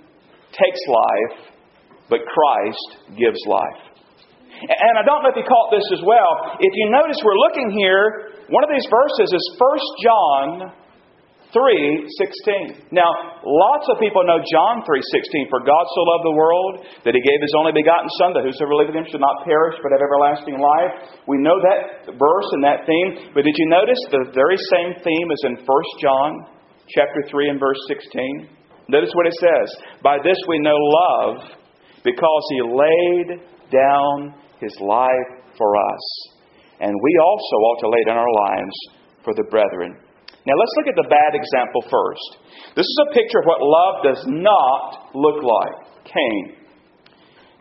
takes 0.50 0.82
life, 0.90 1.54
but 2.10 2.26
Christ 2.26 3.14
gives 3.14 3.38
life? 3.46 3.94
And 4.66 4.98
I 4.98 5.06
don't 5.06 5.22
know 5.22 5.30
if 5.30 5.38
you 5.38 5.46
caught 5.46 5.70
this 5.70 5.86
as 5.94 6.02
well. 6.02 6.58
If 6.58 6.74
you 6.74 6.90
notice, 6.90 7.22
we're 7.22 7.38
looking 7.38 7.70
here, 7.70 8.34
one 8.50 8.66
of 8.66 8.74
these 8.74 8.90
verses 8.90 9.30
is 9.30 9.46
1 9.54 10.02
John 10.02 10.50
3:16. 11.52 12.92
Now, 12.92 13.12
lots 13.44 13.88
of 13.92 14.00
people 14.00 14.24
know 14.24 14.40
John 14.40 14.84
3:16. 14.88 15.48
For 15.52 15.60
God 15.60 15.86
so 15.96 16.02
loved 16.04 16.26
the 16.26 16.38
world 16.40 16.74
that 17.04 17.14
He 17.14 17.22
gave 17.22 17.40
His 17.44 17.54
only 17.60 17.72
begotten 17.76 18.08
Son, 18.20 18.34
that 18.34 18.44
whosoever 18.44 18.72
believeth 18.72 18.96
in 18.96 19.04
Him 19.04 19.10
should 19.12 19.24
not 19.24 19.44
perish 19.44 19.76
but 19.84 19.92
have 19.92 20.00
everlasting 20.00 20.60
life. 20.60 21.12
We 21.28 21.38
know 21.44 21.60
that 21.60 22.08
verse 22.08 22.50
and 22.56 22.64
that 22.64 22.88
theme, 22.88 23.36
but 23.36 23.44
did 23.44 23.56
you 23.56 23.68
notice 23.68 24.00
the 24.10 24.32
very 24.32 24.58
same 24.72 24.96
theme 25.04 25.28
is 25.32 25.44
in 25.44 25.60
1 25.60 26.02
John 26.02 26.32
chapter 26.88 27.22
3 27.28 27.50
and 27.50 27.60
verse 27.60 27.80
16? 27.88 28.48
Notice 28.88 29.12
what 29.14 29.28
it 29.28 29.36
says. 29.36 29.68
By 30.02 30.18
this 30.24 30.40
we 30.48 30.60
know 30.60 30.76
love, 30.76 31.44
because 32.04 32.44
He 32.56 32.62
laid 32.64 33.28
down 33.72 34.36
His 34.60 34.76
life 34.80 35.32
for 35.58 35.76
us, 35.76 36.06
and 36.80 36.96
we 36.96 37.14
also 37.20 37.56
ought 37.56 37.80
to 37.82 37.90
lay 37.90 38.04
down 38.08 38.18
our 38.18 38.34
lives 38.48 38.76
for 39.24 39.34
the 39.34 39.44
brethren. 39.52 40.00
Now 40.46 40.58
let's 40.58 40.74
look 40.82 40.90
at 40.90 40.98
the 40.98 41.10
bad 41.10 41.38
example 41.38 41.86
first. 41.86 42.30
This 42.74 42.88
is 42.90 42.98
a 43.06 43.14
picture 43.14 43.40
of 43.42 43.46
what 43.46 43.62
love 43.62 43.96
does 44.02 44.22
not 44.26 45.14
look 45.14 45.40
like 45.46 45.78
Cain. 46.10 46.62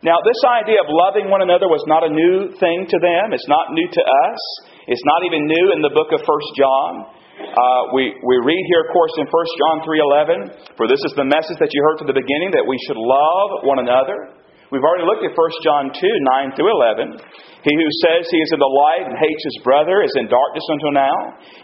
Now, 0.01 0.17
this 0.25 0.41
idea 0.49 0.81
of 0.81 0.89
loving 0.89 1.29
one 1.29 1.45
another 1.45 1.69
was 1.69 1.85
not 1.85 2.01
a 2.01 2.09
new 2.09 2.57
thing 2.57 2.89
to 2.89 2.99
them. 3.05 3.37
It's 3.37 3.49
not 3.53 3.77
new 3.77 3.85
to 3.85 4.01
us. 4.01 4.41
It's 4.89 5.05
not 5.05 5.29
even 5.29 5.45
new 5.45 5.77
in 5.77 5.85
the 5.85 5.93
book 5.93 6.09
of 6.17 6.25
1 6.25 6.57
John. 6.57 6.93
Uh, 7.37 7.93
we, 7.93 8.17
we 8.25 8.37
read 8.41 8.65
here, 8.73 8.89
of 8.89 8.97
course, 8.97 9.13
in 9.21 9.29
1 9.29 9.61
John 9.61 9.77
3.11, 9.85 10.81
For 10.81 10.89
this 10.89 11.05
is 11.05 11.13
the 11.21 11.29
message 11.29 11.61
that 11.61 11.69
you 11.77 11.85
heard 11.85 12.01
from 12.01 12.09
the 12.09 12.17
beginning, 12.17 12.49
that 12.57 12.65
we 12.65 12.81
should 12.89 12.97
love 12.97 13.69
one 13.69 13.85
another. 13.85 14.40
We've 14.71 14.87
already 14.87 15.03
looked 15.03 15.27
at 15.27 15.35
1 15.35 15.67
John 15.67 15.91
2, 15.91 15.99
9 15.99 16.55
through 16.55 16.71
11. 16.71 17.19
He 17.67 17.75
who 17.75 17.91
says 18.07 18.23
he 18.31 18.39
is 18.39 18.55
in 18.55 18.63
the 18.63 18.71
light 18.71 19.05
and 19.11 19.19
hates 19.19 19.43
his 19.43 19.59
brother 19.67 20.01
is 20.07 20.15
in 20.15 20.31
darkness 20.31 20.63
until 20.71 20.95
now. 20.95 21.17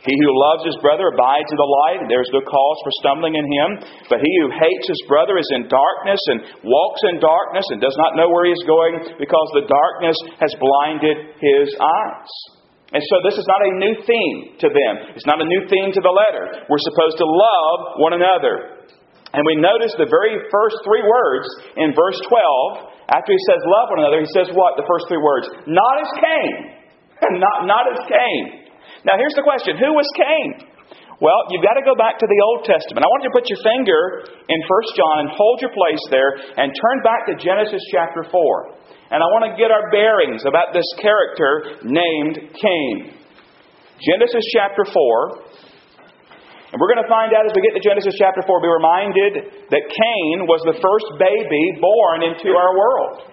He 0.02 0.14
who 0.26 0.34
loves 0.34 0.66
his 0.66 0.74
brother 0.82 1.14
abides 1.14 1.46
in 1.46 1.56
the 1.56 1.72
light, 1.86 2.02
and 2.02 2.10
there 2.10 2.20
is 2.20 2.34
no 2.34 2.42
cause 2.42 2.78
for 2.82 2.92
stumbling 2.98 3.38
in 3.38 3.46
him. 3.46 3.68
But 4.10 4.18
he 4.18 4.32
who 4.42 4.50
hates 4.50 4.86
his 4.90 5.02
brother 5.06 5.38
is 5.38 5.46
in 5.54 5.70
darkness 5.70 6.18
and 6.34 6.66
walks 6.66 7.02
in 7.06 7.22
darkness 7.22 7.64
and 7.70 7.78
does 7.78 7.94
not 7.94 8.18
know 8.18 8.26
where 8.26 8.50
he 8.50 8.52
is 8.52 8.66
going 8.66 8.98
because 9.22 9.48
the 9.54 9.70
darkness 9.70 10.18
has 10.42 10.50
blinded 10.58 11.38
his 11.38 11.70
eyes. 11.78 12.32
And 12.90 13.02
so 13.06 13.16
this 13.22 13.38
is 13.38 13.46
not 13.46 13.62
a 13.66 13.72
new 13.82 13.94
theme 14.02 14.38
to 14.62 14.68
them. 14.70 14.94
It's 15.14 15.26
not 15.26 15.38
a 15.38 15.46
new 15.46 15.62
theme 15.70 15.90
to 15.94 16.02
the 16.02 16.10
letter. 16.10 16.66
We're 16.66 16.86
supposed 16.90 17.18
to 17.22 17.26
love 17.26 18.02
one 18.02 18.14
another. 18.18 18.82
And 19.36 19.44
we 19.44 19.60
notice 19.60 19.92
the 20.00 20.08
very 20.08 20.40
first 20.48 20.80
three 20.80 21.04
words 21.04 21.44
in 21.76 21.92
verse 21.92 22.16
12 22.24 22.96
after 23.12 23.30
he 23.30 23.40
says 23.46 23.60
love 23.68 23.92
one 23.92 24.00
another, 24.02 24.18
he 24.18 24.32
says 24.34 24.50
what? 24.56 24.74
The 24.74 24.88
first 24.88 25.06
three 25.06 25.22
words. 25.22 25.46
Not 25.68 25.94
as 26.02 26.10
Cain. 26.18 26.54
not, 27.38 27.68
not 27.68 27.84
as 27.92 28.00
Cain. 28.08 28.66
Now 29.06 29.14
here's 29.20 29.36
the 29.38 29.46
question. 29.46 29.78
Who 29.78 29.94
was 29.94 30.08
Cain? 30.18 30.72
Well, 31.22 31.48
you've 31.48 31.64
got 31.64 31.80
to 31.80 31.86
go 31.86 31.96
back 31.96 32.20
to 32.20 32.28
the 32.28 32.40
Old 32.44 32.68
Testament. 32.68 33.00
I 33.00 33.08
want 33.08 33.24
you 33.24 33.32
to 33.32 33.36
put 33.36 33.48
your 33.48 33.62
finger 33.64 34.00
in 34.52 34.58
1 34.60 34.98
John 35.00 35.16
and 35.24 35.28
hold 35.32 35.64
your 35.64 35.72
place 35.72 36.02
there 36.12 36.36
and 36.60 36.68
turn 36.76 37.00
back 37.00 37.24
to 37.30 37.40
Genesis 37.40 37.80
chapter 37.88 38.26
4. 38.28 38.32
And 39.16 39.22
I 39.22 39.26
want 39.32 39.48
to 39.48 39.56
get 39.56 39.72
our 39.72 39.88
bearings 39.88 40.44
about 40.44 40.76
this 40.76 40.84
character 41.00 41.80
named 41.88 42.52
Cain. 42.52 43.16
Genesis 43.96 44.44
chapter 44.52 44.84
4, 44.84 45.45
and 46.76 46.80
we're 46.84 46.92
going 46.92 47.00
to 47.00 47.08
find 47.08 47.32
out 47.32 47.48
as 47.48 47.56
we 47.56 47.64
get 47.64 47.72
to 47.72 47.80
Genesis 47.80 48.12
chapter 48.20 48.44
4, 48.44 48.52
be 48.60 48.68
reminded 48.68 49.32
that 49.72 49.80
Cain 49.88 50.44
was 50.44 50.60
the 50.68 50.76
first 50.76 51.08
baby 51.16 51.64
born 51.80 52.20
into 52.20 52.52
our 52.52 52.76
world. 52.76 53.32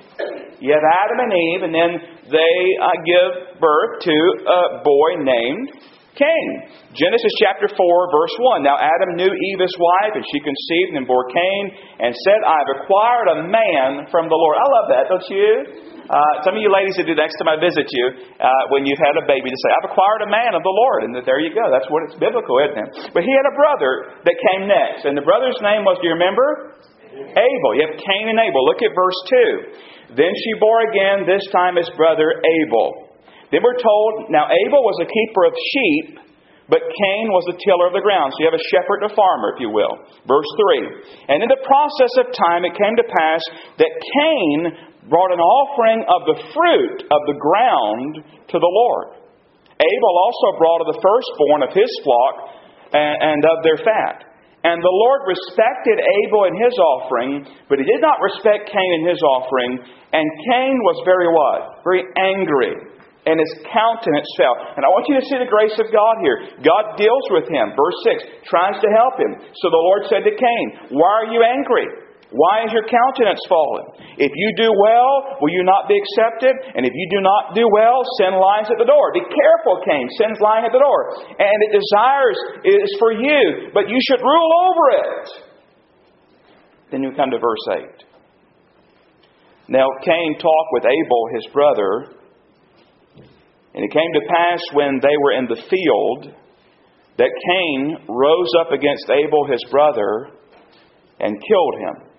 You 0.63 0.71
have 0.71 0.88
Adam 0.88 1.27
and 1.27 1.32
Eve, 1.36 1.62
and 1.67 1.75
then 1.75 1.91
they 2.32 2.56
uh, 2.79 2.88
give 3.03 3.60
birth 3.60 3.99
to 4.08 4.15
a 4.47 4.62
boy 4.79 5.27
named 5.27 5.75
Cain. 6.15 6.47
Genesis 6.95 7.36
chapter 7.43 7.67
4, 7.67 7.75
verse 7.75 8.36
1. 8.56 8.63
Now 8.63 8.79
Adam 8.79 9.19
knew 9.19 9.27
Eve 9.27 9.60
his 9.60 9.75
wife, 9.75 10.15
and 10.15 10.23
she 10.23 10.39
conceived 10.39 10.95
and 10.95 11.03
bore 11.03 11.27
Cain, 11.27 11.63
and 11.99 12.15
said, 12.23 12.39
I 12.47 12.56
have 12.63 12.71
acquired 12.79 13.27
a 13.27 13.39
man 13.51 14.08
from 14.08 14.32
the 14.32 14.39
Lord. 14.39 14.56
I 14.56 14.67
love 14.71 14.88
that, 14.88 15.06
don't 15.12 15.27
you? 15.27 15.92
Uh, 16.03 16.43
some 16.43 16.59
of 16.59 16.61
you 16.61 16.67
ladies 16.67 16.99
that 16.99 17.07
do 17.07 17.15
next 17.15 17.39
time 17.39 17.47
I 17.47 17.55
visit 17.55 17.87
you, 17.87 18.05
uh, 18.35 18.63
when 18.75 18.83
you've 18.83 18.99
had 18.99 19.15
a 19.15 19.23
baby, 19.23 19.47
to 19.47 19.59
say, 19.63 19.69
I've 19.71 19.87
acquired 19.87 20.27
a 20.27 20.31
man 20.31 20.51
of 20.51 20.63
the 20.63 20.75
Lord. 20.75 21.07
And 21.07 21.15
there 21.15 21.39
you 21.39 21.55
go. 21.55 21.63
That's 21.71 21.87
what 21.87 22.03
it's 22.11 22.19
biblical, 22.19 22.59
isn't 22.67 22.75
it? 22.75 22.89
But 23.15 23.23
he 23.23 23.31
had 23.31 23.47
a 23.47 23.55
brother 23.55 24.19
that 24.27 24.35
came 24.51 24.67
next. 24.67 25.07
And 25.07 25.15
the 25.15 25.23
brother's 25.23 25.55
name 25.63 25.87
was, 25.87 25.95
do 26.03 26.11
you 26.11 26.15
remember? 26.19 26.75
Abel. 27.15 27.71
You 27.77 27.87
have 27.87 27.95
Cain 27.95 28.25
and 28.35 28.39
Abel. 28.41 28.61
Look 28.67 28.83
at 28.83 28.91
verse 28.91 29.19
2. 30.11 30.19
Then 30.19 30.33
she 30.33 30.51
bore 30.59 30.81
again, 30.91 31.23
this 31.23 31.45
time 31.55 31.79
his 31.79 31.89
brother 31.95 32.35
Abel. 32.35 33.15
Then 33.53 33.61
we're 33.61 33.79
told, 33.79 34.33
now 34.33 34.49
Abel 34.49 34.81
was 34.81 34.97
a 34.99 35.07
keeper 35.07 35.45
of 35.45 35.53
sheep, 35.53 36.07
but 36.67 36.81
Cain 36.81 37.29
was 37.29 37.45
the 37.45 37.59
tiller 37.61 37.85
of 37.85 37.93
the 37.93 38.01
ground. 38.01 38.33
So 38.33 38.37
you 38.41 38.49
have 38.49 38.57
a 38.57 38.67
shepherd 38.71 39.05
and 39.05 39.11
a 39.11 39.15
farmer, 39.15 39.53
if 39.53 39.61
you 39.61 39.69
will. 39.69 39.93
Verse 40.25 40.47
3. 40.73 41.29
And 41.29 41.43
in 41.43 41.49
the 41.51 41.61
process 41.61 42.13
of 42.23 42.33
time, 42.33 42.65
it 42.65 42.73
came 42.73 42.95
to 42.97 43.05
pass 43.05 43.41
that 43.77 43.93
Cain 43.93 44.57
brought 45.09 45.31
an 45.31 45.43
offering 45.43 46.05
of 46.07 46.21
the 46.29 46.37
fruit 46.53 46.99
of 47.11 47.21
the 47.27 47.37
ground 47.39 48.23
to 48.23 48.57
the 48.57 48.71
Lord. 48.71 49.19
Abel 49.79 50.15
also 50.15 50.47
brought 50.59 50.81
of 50.85 50.89
the 50.95 51.01
firstborn 51.01 51.61
of 51.65 51.71
his 51.75 51.91
flock 52.05 52.35
and 52.93 53.41
of 53.43 53.63
their 53.65 53.81
fat. 53.81 54.33
And 54.63 54.79
the 54.79 54.95
Lord 54.95 55.27
respected 55.27 55.99
Abel 55.99 56.47
and 56.47 56.55
his 56.55 56.75
offering, 56.79 57.43
but 57.67 57.83
he 57.83 57.85
did 57.85 57.99
not 57.99 58.23
respect 58.23 58.71
Cain 58.71 58.91
and 59.03 59.11
his 59.11 59.19
offering. 59.19 59.75
And 60.15 60.23
Cain 60.47 60.75
was 60.87 61.03
very 61.03 61.27
what? 61.27 61.83
Very 61.83 62.07
angry. 62.15 62.71
And 63.27 63.39
his 63.39 63.51
countenance 63.67 64.27
fell. 64.39 64.55
And 64.75 64.83
I 64.83 64.91
want 64.91 65.07
you 65.07 65.19
to 65.19 65.25
see 65.27 65.39
the 65.39 65.51
grace 65.51 65.75
of 65.79 65.91
God 65.91 66.15
here. 66.23 66.63
God 66.63 66.95
deals 66.95 67.25
with 67.31 67.47
him. 67.47 67.75
Verse 67.75 67.99
6 68.19 68.47
tries 68.47 68.79
to 68.79 68.89
help 68.95 69.15
him. 69.19 69.31
So 69.63 69.67
the 69.67 69.83
Lord 69.83 70.07
said 70.07 70.23
to 70.27 70.31
Cain, 70.31 70.65
Why 70.95 71.11
are 71.23 71.31
you 71.31 71.43
angry? 71.43 71.87
Why 72.34 72.65
is 72.65 72.74
your 72.74 72.82
countenance 72.89 73.46
fallen? 73.46 73.93
If 74.17 74.34
you 74.34 74.50
do 74.58 74.74
well, 74.74 75.38
will 75.38 75.54
you 75.54 75.62
not 75.62 75.86
be 75.86 75.93
accepted? 75.93 76.58
And 76.74 76.82
if 76.82 76.89
you 76.89 77.06
do 77.13 77.22
not 77.22 77.54
do 77.54 77.62
well, 77.69 78.02
sin 78.17 78.34
lies 78.34 78.65
at 78.74 78.82
the 78.82 78.89
door. 78.89 79.13
Be 79.13 79.22
careful, 79.22 79.86
Cain. 79.86 80.10
Sin's 80.17 80.41
lying 80.41 80.65
at 80.65 80.74
the 80.74 80.82
door. 80.82 81.13
And 81.38 81.58
it 81.69 81.78
desires 81.78 82.38
is 82.65 82.89
for 82.98 83.13
you, 83.13 83.69
but 83.74 83.86
you 83.86 84.02
should 84.10 84.26
rule 84.26 84.52
over 84.65 84.86
it. 84.98 85.26
Then 86.89 87.04
you 87.06 87.13
come 87.13 87.30
to 87.30 87.38
verse 87.38 87.65
8. 87.69 88.10
Now 89.69 89.86
Cain 90.02 90.34
talked 90.41 90.72
with 90.74 90.86
Abel, 90.89 91.22
his 91.38 91.46
brother, 91.54 92.17
and 93.74 93.86
it 93.86 93.91
came 93.93 94.12
to 94.13 94.22
pass 94.28 94.60
when 94.74 95.00
they 95.02 95.17
were 95.22 95.38
in 95.38 95.46
the 95.46 95.62
field 95.69 96.34
that 97.17 97.30
Cain 97.30 97.98
rose 98.10 98.52
up 98.60 98.72
against 98.72 99.06
Abel, 99.10 99.46
his 99.46 99.63
brother, 99.69 100.30
and 101.19 101.38
killed 101.48 101.76
him. 101.80 102.12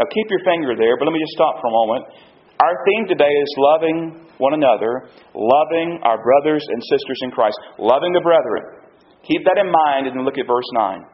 Now 0.00 0.08
keep 0.08 0.32
your 0.32 0.40
finger 0.48 0.72
there, 0.72 0.96
but 0.96 1.04
let 1.04 1.12
me 1.12 1.20
just 1.20 1.36
stop 1.36 1.60
for 1.60 1.68
a 1.68 1.76
moment. 1.76 2.08
Our 2.56 2.76
theme 2.88 3.04
today 3.04 3.28
is 3.28 3.52
loving 3.60 4.24
one 4.40 4.54
another, 4.56 5.12
loving 5.36 6.00
our 6.08 6.16
brothers 6.16 6.64
and 6.72 6.80
sisters 6.88 7.20
in 7.20 7.30
Christ, 7.30 7.60
loving 7.78 8.16
the 8.16 8.24
brethren. 8.24 8.80
Keep 9.28 9.44
that 9.44 9.60
in 9.60 9.68
mind 9.68 10.08
and 10.08 10.24
look 10.24 10.38
at 10.38 10.46
verse 10.48 10.64
9. 10.72 11.04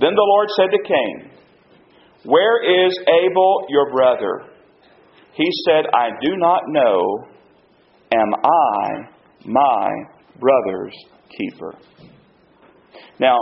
Then 0.00 0.10
the 0.10 0.26
Lord 0.26 0.48
said 0.58 0.74
to 0.74 0.78
Cain, 0.82 1.30
Where 2.24 2.58
is 2.66 2.98
Abel 3.06 3.66
your 3.68 3.92
brother? 3.92 4.50
He 5.34 5.48
said, 5.64 5.86
I 5.94 6.10
do 6.20 6.36
not 6.36 6.62
know. 6.66 7.28
Am 8.12 8.34
I 8.34 9.08
my 9.44 9.88
brother's 10.40 10.94
keeper? 11.30 11.74
Now, 13.20 13.38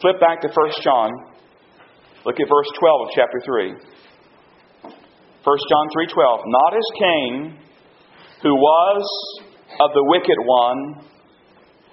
flip 0.00 0.20
back 0.20 0.42
to 0.42 0.48
1 0.48 0.70
John 0.82 1.10
Look 2.26 2.36
at 2.38 2.48
verse 2.48 2.70
12 2.78 3.00
of 3.00 3.08
chapter 3.16 3.40
3. 3.44 3.72
1 5.40 5.56
John 5.72 5.86
3:12 5.96 6.40
Not 6.46 6.72
as 6.76 6.88
Cain 6.98 7.58
who 8.42 8.54
was 8.56 9.04
of 9.80 9.90
the 9.92 10.04
wicked 10.04 10.36
one 10.44 11.04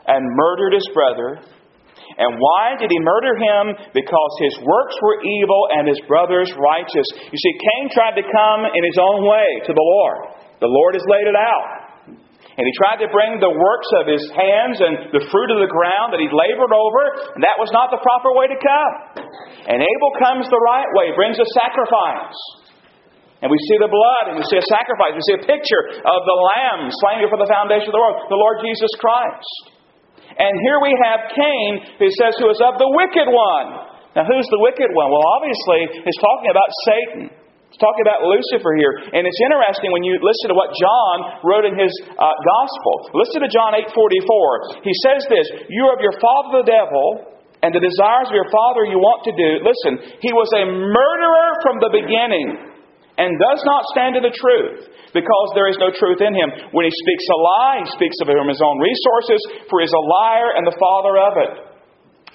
and 0.08 0.24
murdered 0.24 0.74
his 0.74 0.88
brother. 0.94 1.40
And 2.18 2.40
why 2.40 2.80
did 2.80 2.90
he 2.90 3.00
murder 3.00 3.36
him? 3.36 3.76
Because 3.94 4.34
his 4.40 4.56
works 4.64 4.96
were 5.04 5.20
evil 5.24 5.68
and 5.76 5.88
his 5.88 6.00
brother's 6.08 6.52
righteous. 6.56 7.08
You 7.32 7.40
see, 7.40 7.54
Cain 7.60 7.92
tried 7.92 8.16
to 8.16 8.24
come 8.24 8.64
in 8.64 8.84
his 8.84 8.98
own 9.00 9.28
way 9.28 9.48
to 9.68 9.72
the 9.76 9.84
Lord. 9.84 10.18
The 10.60 10.72
Lord 10.72 10.96
has 10.96 11.04
laid 11.06 11.28
it 11.28 11.36
out. 11.36 11.77
And 12.58 12.66
he 12.66 12.74
tried 12.74 12.98
to 13.06 13.10
bring 13.14 13.38
the 13.38 13.54
works 13.54 13.90
of 14.02 14.10
his 14.10 14.26
hands 14.34 14.82
and 14.82 15.14
the 15.14 15.22
fruit 15.30 15.50
of 15.54 15.62
the 15.62 15.70
ground 15.70 16.10
that 16.10 16.18
he 16.18 16.26
labored 16.26 16.74
over, 16.74 17.02
and 17.38 17.42
that 17.46 17.54
was 17.62 17.70
not 17.70 17.94
the 17.94 18.02
proper 18.02 18.34
way 18.34 18.50
to 18.50 18.58
come. 18.58 18.94
And 19.70 19.78
Abel 19.78 20.12
comes 20.18 20.50
the 20.50 20.58
right 20.58 20.90
way, 20.98 21.14
brings 21.14 21.38
a 21.38 21.46
sacrifice. 21.54 22.34
And 23.46 23.54
we 23.54 23.62
see 23.70 23.78
the 23.78 23.94
blood, 23.94 24.34
and 24.34 24.42
we 24.42 24.46
see 24.50 24.58
a 24.58 24.68
sacrifice. 24.74 25.14
We 25.14 25.22
see 25.30 25.38
a 25.38 25.46
picture 25.46 26.02
of 26.02 26.20
the 26.26 26.38
Lamb 26.58 26.90
slain 27.06 27.22
before 27.22 27.38
the 27.38 27.46
foundation 27.46 27.94
of 27.94 27.96
the 27.96 28.02
world, 28.02 28.26
the 28.34 28.42
Lord 28.42 28.66
Jesus 28.66 28.90
Christ. 28.98 29.78
And 30.34 30.58
here 30.66 30.82
we 30.82 30.98
have 31.06 31.30
Cain, 31.30 32.02
who 32.02 32.10
says, 32.18 32.34
who 32.42 32.50
is 32.50 32.58
of 32.66 32.82
the 32.82 32.90
wicked 32.90 33.30
one. 33.30 33.94
Now, 34.18 34.26
who's 34.26 34.50
the 34.50 34.58
wicked 34.58 34.90
one? 34.98 35.14
Well, 35.14 35.22
obviously, 35.38 36.02
he's 36.02 36.18
talking 36.18 36.50
about 36.50 36.70
Satan. 36.90 37.37
It's 37.68 37.84
talking 37.84 38.08
about 38.08 38.24
Lucifer 38.24 38.80
here. 38.80 38.96
And 39.12 39.28
it's 39.28 39.42
interesting 39.44 39.92
when 39.92 40.02
you 40.08 40.16
listen 40.24 40.48
to 40.50 40.58
what 40.58 40.72
John 40.80 41.44
wrote 41.44 41.68
in 41.68 41.76
his 41.76 41.92
uh, 42.16 42.24
gospel. 42.24 43.12
Listen 43.12 43.44
to 43.44 43.52
John 43.52 43.76
8:44. 43.76 44.88
He 44.88 44.96
says 45.04 45.28
this, 45.28 45.46
"You 45.68 45.92
are 45.92 46.00
of 46.00 46.02
your 46.02 46.16
father 46.16 46.64
the 46.64 46.68
devil, 46.68 47.38
and 47.60 47.76
the 47.76 47.84
desires 47.84 48.32
of 48.32 48.36
your 48.40 48.48
father 48.48 48.88
you 48.88 49.04
want 49.04 49.28
to 49.28 49.34
do." 49.36 49.60
Listen, 49.68 50.00
he 50.24 50.32
was 50.32 50.48
a 50.56 50.64
murderer 50.64 51.50
from 51.60 51.84
the 51.84 51.92
beginning 51.92 52.72
and 53.20 53.36
does 53.36 53.62
not 53.68 53.84
stand 53.92 54.16
to 54.16 54.24
the 54.24 54.32
truth 54.32 54.88
because 55.12 55.48
there 55.52 55.68
is 55.68 55.76
no 55.82 55.92
truth 55.92 56.24
in 56.24 56.32
him. 56.32 56.72
When 56.72 56.88
he 56.88 56.94
speaks 57.04 57.26
a 57.28 57.38
lie, 57.38 57.78
he 57.84 57.90
speaks 58.00 58.16
of 58.24 58.30
it 58.32 58.38
from 58.40 58.48
his 58.48 58.64
own 58.64 58.80
resources, 58.80 59.42
for 59.68 59.84
he 59.84 59.86
is 59.90 59.94
a 59.94 60.06
liar 60.08 60.56
and 60.56 60.64
the 60.64 60.78
father 60.80 61.20
of 61.20 61.34
it. 61.36 61.67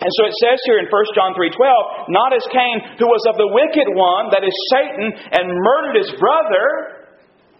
And 0.02 0.10
so 0.18 0.26
it 0.26 0.34
says 0.42 0.58
here 0.66 0.82
in 0.82 0.90
1 0.90 1.14
John 1.14 1.30
3:12, 1.38 2.10
not 2.10 2.34
as 2.34 2.42
Cain 2.50 2.98
who 2.98 3.06
was 3.06 3.22
of 3.30 3.38
the 3.38 3.46
wicked 3.46 3.86
one, 3.94 4.34
that 4.34 4.42
is 4.42 4.54
Satan, 4.74 5.14
and 5.14 5.46
murdered 5.46 6.02
his 6.02 6.10
brother, 6.18 7.06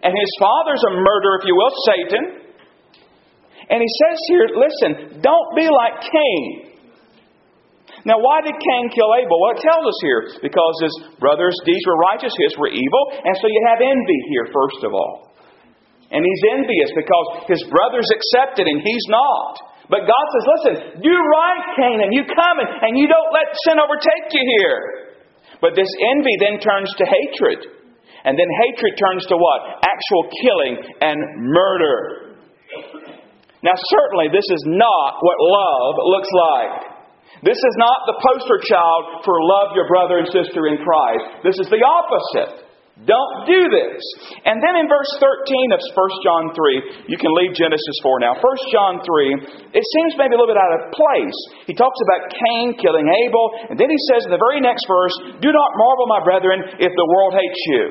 and 0.03 0.11
his 0.11 0.31
father's 0.43 0.83
a 0.83 0.91
murderer, 0.91 1.39
if 1.39 1.47
you 1.47 1.55
will, 1.55 1.71
Satan. 1.87 2.23
And 3.71 3.79
he 3.79 3.87
says 3.87 4.17
here, 4.27 4.45
listen, 4.59 4.91
don't 5.23 5.49
be 5.55 5.71
like 5.71 6.03
Cain. 6.03 6.75
Now, 8.03 8.19
why 8.19 8.43
did 8.43 8.59
Cain 8.59 8.91
kill 8.91 9.15
Abel? 9.15 9.39
Well, 9.39 9.55
it 9.55 9.63
tells 9.63 9.87
us 9.87 9.99
here 10.03 10.21
because 10.43 10.75
his 10.83 10.95
brother's 11.23 11.55
deeds 11.63 11.87
were 11.87 11.95
righteous, 12.11 12.35
his 12.35 12.59
were 12.59 12.67
evil, 12.67 13.03
and 13.23 13.31
so 13.39 13.47
you 13.47 13.61
have 13.71 13.79
envy 13.79 14.19
here, 14.27 14.51
first 14.51 14.83
of 14.83 14.91
all. 14.91 15.31
And 16.11 16.19
he's 16.19 16.43
envious 16.59 16.91
because 16.91 17.47
his 17.47 17.63
brother's 17.71 18.11
accepted 18.11 18.67
and 18.67 18.83
he's 18.83 19.07
not. 19.07 19.55
But 19.93 20.09
God 20.09 20.25
says, 20.33 20.45
listen, 20.49 20.75
do 21.05 21.13
right, 21.13 21.63
Canaan. 21.77 22.09
You 22.09 22.25
come 22.25 22.57
and, 22.65 22.69
and 22.81 22.97
you 22.97 23.05
don't 23.05 23.29
let 23.29 23.45
sin 23.61 23.77
overtake 23.77 24.33
you 24.33 24.41
here. 24.57 24.81
But 25.61 25.77
this 25.77 25.93
envy 26.17 26.33
then 26.41 26.57
turns 26.57 26.89
to 26.97 27.05
hatred. 27.05 27.61
And 28.25 28.33
then 28.33 28.49
hatred 28.65 28.97
turns 28.97 29.21
to 29.29 29.37
what? 29.37 29.85
Actual 29.85 30.23
killing 30.41 30.75
and 30.97 31.21
murder. 31.45 32.33
Now, 33.61 33.77
certainly, 33.77 34.33
this 34.33 34.49
is 34.49 34.65
not 34.65 35.21
what 35.21 35.37
love 35.37 35.93
looks 36.09 36.33
like. 36.33 36.73
This 37.45 37.61
is 37.61 37.75
not 37.77 38.09
the 38.09 38.17
poster 38.17 38.65
child 38.65 39.21
for 39.21 39.37
love 39.45 39.77
your 39.77 39.85
brother 39.85 40.17
and 40.17 40.27
sister 40.33 40.73
in 40.73 40.81
Christ. 40.81 41.45
This 41.45 41.61
is 41.61 41.69
the 41.69 41.85
opposite. 41.85 42.62
Don't 42.93 43.49
do 43.49 43.73
this. 43.73 44.01
And 44.45 44.61
then 44.61 44.77
in 44.77 44.85
verse 44.85 45.09
13 45.17 45.73
of 45.73 45.81
1 45.81 46.25
John 46.25 46.53
3, 46.53 47.09
you 47.09 47.17
can 47.17 47.33
leave 47.33 47.57
Genesis 47.57 47.97
4 48.05 48.21
now. 48.21 48.37
1 48.37 48.45
John 48.69 49.01
3, 49.01 49.73
it 49.73 49.81
seems 49.81 50.13
maybe 50.13 50.37
a 50.37 50.39
little 50.39 50.53
bit 50.53 50.61
out 50.61 50.77
of 50.77 50.93
place. 50.93 51.39
He 51.65 51.73
talks 51.73 51.97
about 52.05 52.29
Cain 52.29 52.77
killing 52.77 53.09
Abel, 53.09 53.73
and 53.73 53.81
then 53.81 53.89
he 53.89 53.97
says 54.13 54.29
in 54.29 54.31
the 54.31 54.37
very 54.37 54.61
next 54.61 54.85
verse, 54.85 55.41
Do 55.41 55.49
not 55.49 55.69
marvel, 55.73 56.05
my 56.05 56.21
brethren, 56.21 56.59
if 56.77 56.93
the 56.93 57.07
world 57.09 57.33
hates 57.33 57.61
you. 57.73 57.83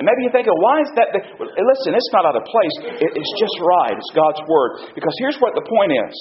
And 0.00 0.08
maybe 0.08 0.24
you're 0.24 0.32
thinking, 0.32 0.56
why 0.56 0.80
is 0.80 0.90
that? 0.96 1.12
Listen, 1.12 1.92
it's 1.92 2.12
not 2.14 2.24
out 2.24 2.38
of 2.38 2.46
place. 2.48 2.74
It's 3.12 3.34
just 3.36 3.56
right. 3.60 3.92
It's 3.92 4.14
God's 4.14 4.40
Word. 4.48 4.94
Because 4.94 5.12
here's 5.20 5.36
what 5.42 5.52
the 5.58 5.66
point 5.68 5.92
is 5.92 6.14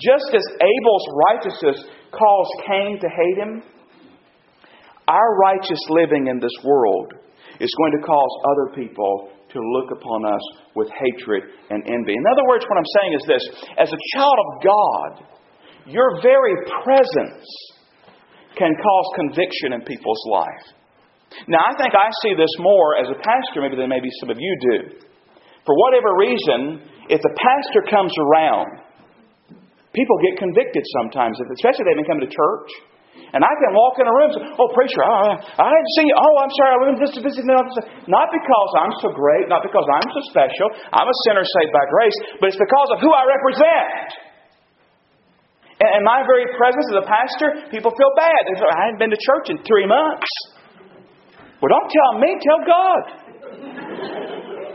just 0.00 0.32
as 0.32 0.44
Abel's 0.56 1.06
righteousness 1.28 1.78
caused 2.08 2.54
Cain 2.64 2.96
to 2.96 3.08
hate 3.10 3.38
him, 3.42 3.52
our 5.10 5.34
righteous 5.42 5.82
living 5.90 6.28
in 6.30 6.38
this 6.38 6.54
world 6.62 7.14
is 7.58 7.74
going 7.82 7.92
to 7.98 8.06
cause 8.06 8.32
other 8.46 8.66
people 8.78 9.34
to 9.50 9.58
look 9.58 9.90
upon 9.90 10.24
us 10.30 10.44
with 10.76 10.86
hatred 10.94 11.42
and 11.70 11.82
envy. 11.82 12.14
In 12.14 12.24
other 12.30 12.46
words, 12.46 12.64
what 12.70 12.78
I'm 12.78 12.92
saying 13.02 13.12
is 13.18 13.24
this 13.26 13.44
as 13.76 13.90
a 13.90 14.00
child 14.14 14.38
of 14.38 14.50
God, 14.62 15.10
your 15.90 16.22
very 16.22 16.54
presence 16.86 17.46
can 18.54 18.70
cause 18.70 19.06
conviction 19.16 19.74
in 19.74 19.82
people's 19.82 20.22
life. 20.30 20.66
Now, 21.48 21.66
I 21.66 21.74
think 21.74 21.94
I 21.94 22.10
see 22.22 22.34
this 22.34 22.54
more 22.58 22.96
as 23.02 23.10
a 23.10 23.18
pastor, 23.18 23.62
maybe 23.62 23.74
than 23.74 23.90
maybe 23.90 24.10
some 24.20 24.30
of 24.30 24.38
you 24.38 24.52
do. 24.70 24.78
For 25.66 25.74
whatever 25.74 26.14
reason, 26.18 26.86
if 27.10 27.18
the 27.22 27.34
pastor 27.38 27.82
comes 27.90 28.14
around 28.18 28.82
People 29.92 30.16
get 30.22 30.38
convicted 30.38 30.84
sometimes, 31.02 31.34
especially 31.58 31.82
if 31.82 31.86
they've 31.90 31.98
been 31.98 32.10
coming 32.10 32.26
to 32.26 32.30
church. 32.30 32.70
And 33.30 33.46
I 33.46 33.52
can 33.62 33.70
walk 33.74 33.94
in 34.02 34.06
a 34.10 34.14
room 34.14 34.34
and 34.34 34.36
say, 34.42 34.44
Oh, 34.58 34.66
preacher, 34.74 35.02
I, 35.06 35.38
I 35.38 35.68
didn't 35.70 35.92
see 35.94 36.06
you. 36.10 36.16
Oh, 36.18 36.34
I'm 36.42 36.52
sorry, 36.58 36.70
I 36.74 36.78
went 36.82 36.98
this, 36.98 37.14
this. 37.14 37.38
Not 38.10 38.28
because 38.34 38.70
I'm 38.74 38.94
so 38.98 39.14
great, 39.14 39.46
not 39.46 39.62
because 39.62 39.86
I'm 39.86 40.08
so 40.10 40.20
special. 40.34 40.66
I'm 40.90 41.06
a 41.06 41.16
sinner 41.26 41.46
saved 41.46 41.70
by 41.70 41.84
grace, 41.90 42.18
but 42.42 42.50
it's 42.50 42.58
because 42.58 42.88
of 42.90 42.98
who 42.98 43.10
I 43.14 43.22
represent. 43.30 44.30
And 45.80 46.04
my 46.04 46.26
very 46.26 46.44
presence 46.58 46.86
as 46.92 46.98
a 47.00 47.06
pastor, 47.06 47.48
people 47.70 47.94
feel 47.94 48.12
bad. 48.18 48.36
They 48.50 48.58
say, 48.58 48.66
I 48.66 48.90
haven't 48.90 49.00
been 49.00 49.14
to 49.14 49.22
church 49.22 49.48
in 49.54 49.62
three 49.64 49.86
months. 49.86 50.28
Well, 51.62 51.70
don't 51.70 51.88
tell 51.88 52.12
me, 52.18 52.30
tell 52.42 52.60
God. 52.66 53.02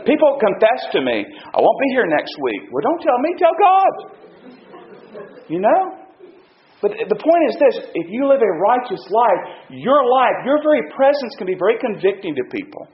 People 0.08 0.38
confess 0.40 0.80
to 0.96 1.00
me, 1.04 1.28
I 1.28 1.58
won't 1.60 1.80
be 1.82 1.88
here 1.92 2.06
next 2.08 2.34
week. 2.40 2.72
Well, 2.72 2.82
don't 2.82 3.02
tell 3.04 3.18
me, 3.20 3.30
tell 3.38 3.54
God. 3.58 3.92
You 5.48 5.60
know? 5.60 6.05
But 6.82 6.92
the 6.92 7.16
point 7.16 7.42
is 7.48 7.56
this 7.56 7.76
if 7.94 8.06
you 8.12 8.28
live 8.28 8.40
a 8.40 8.52
righteous 8.60 9.00
life, 9.08 9.42
your 9.72 10.00
life, 10.04 10.44
your 10.44 10.60
very 10.60 10.84
presence 10.92 11.32
can 11.38 11.46
be 11.46 11.56
very 11.56 11.80
convicting 11.80 12.36
to 12.36 12.44
people. 12.52 12.88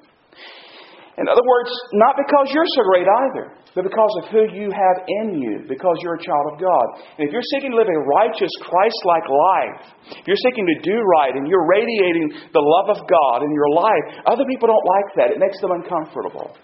In 1.19 1.29
other 1.29 1.45
words, 1.45 1.71
not 1.93 2.17
because 2.17 2.49
you're 2.57 2.73
so 2.73 2.83
great 2.89 3.05
either, 3.05 3.53
but 3.77 3.85
because 3.85 4.13
of 4.23 4.33
who 4.33 4.49
you 4.49 4.73
have 4.73 4.97
in 5.05 5.37
you, 5.37 5.61
because 5.69 5.97
you're 6.01 6.17
a 6.17 6.25
child 6.25 6.47
of 6.53 6.57
God. 6.57 6.87
And 7.21 7.29
if 7.29 7.31
you're 7.33 7.45
seeking 7.53 7.73
to 7.73 7.77
live 7.77 7.89
a 7.89 8.01
righteous, 8.09 8.49
Christ 8.65 8.97
like 9.05 9.27
life, 9.29 9.81
if 10.19 10.25
you're 10.25 10.41
seeking 10.41 10.65
to 10.65 10.79
do 10.81 10.97
right 11.21 11.37
and 11.37 11.45
you're 11.45 11.69
radiating 11.69 12.33
the 12.53 12.65
love 12.65 12.97
of 12.97 13.05
God 13.05 13.45
in 13.45 13.53
your 13.53 13.71
life, 13.77 14.05
other 14.25 14.45
people 14.49 14.73
don't 14.73 14.89
like 14.89 15.09
that. 15.21 15.29
It 15.37 15.41
makes 15.41 15.61
them 15.61 15.73
uncomfortable. 15.77 16.57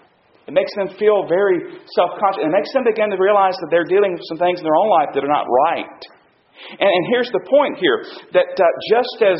It 0.49 0.53
makes 0.57 0.73
them 0.73 0.97
feel 0.97 1.29
very 1.29 1.77
self 1.93 2.17
conscious. 2.17 2.41
It 2.41 2.49
makes 2.49 2.73
them 2.73 2.81
begin 2.81 3.13
to 3.13 3.21
realize 3.21 3.53
that 3.61 3.69
they're 3.69 3.85
dealing 3.85 4.17
with 4.17 4.25
some 4.33 4.41
things 4.41 4.57
in 4.57 4.65
their 4.65 4.77
own 4.81 4.89
life 4.89 5.13
that 5.13 5.21
are 5.21 5.29
not 5.29 5.45
right. 5.45 6.01
And, 6.79 6.89
and 6.89 7.03
here's 7.11 7.31
the 7.31 7.43
point 7.47 7.77
here 7.77 8.05
that 8.33 8.49
uh, 8.53 8.65
just 8.91 9.17
as 9.23 9.39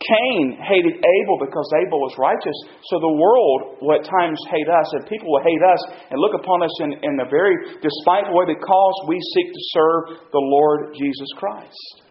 Cain 0.00 0.56
hated 0.56 0.96
Abel 0.96 1.36
because 1.36 1.68
Abel 1.76 2.00
was 2.00 2.16
righteous, 2.16 2.56
so 2.88 2.96
the 2.96 3.16
world 3.20 3.84
will 3.84 4.00
at 4.00 4.04
times 4.08 4.40
hate 4.48 4.68
us, 4.68 4.88
and 4.96 5.04
people 5.04 5.28
will 5.28 5.44
hate 5.44 5.60
us 5.60 5.82
and 6.08 6.16
look 6.16 6.32
upon 6.32 6.64
us 6.64 6.72
in, 6.80 6.96
in 7.04 7.20
a 7.20 7.28
very 7.28 7.52
despiteful 7.84 8.32
way 8.32 8.48
because 8.48 8.96
we 9.04 9.20
seek 9.36 9.52
to 9.52 9.62
serve 9.76 10.02
the 10.32 10.40
Lord 10.40 10.96
Jesus 10.96 11.28
Christ. 11.36 12.08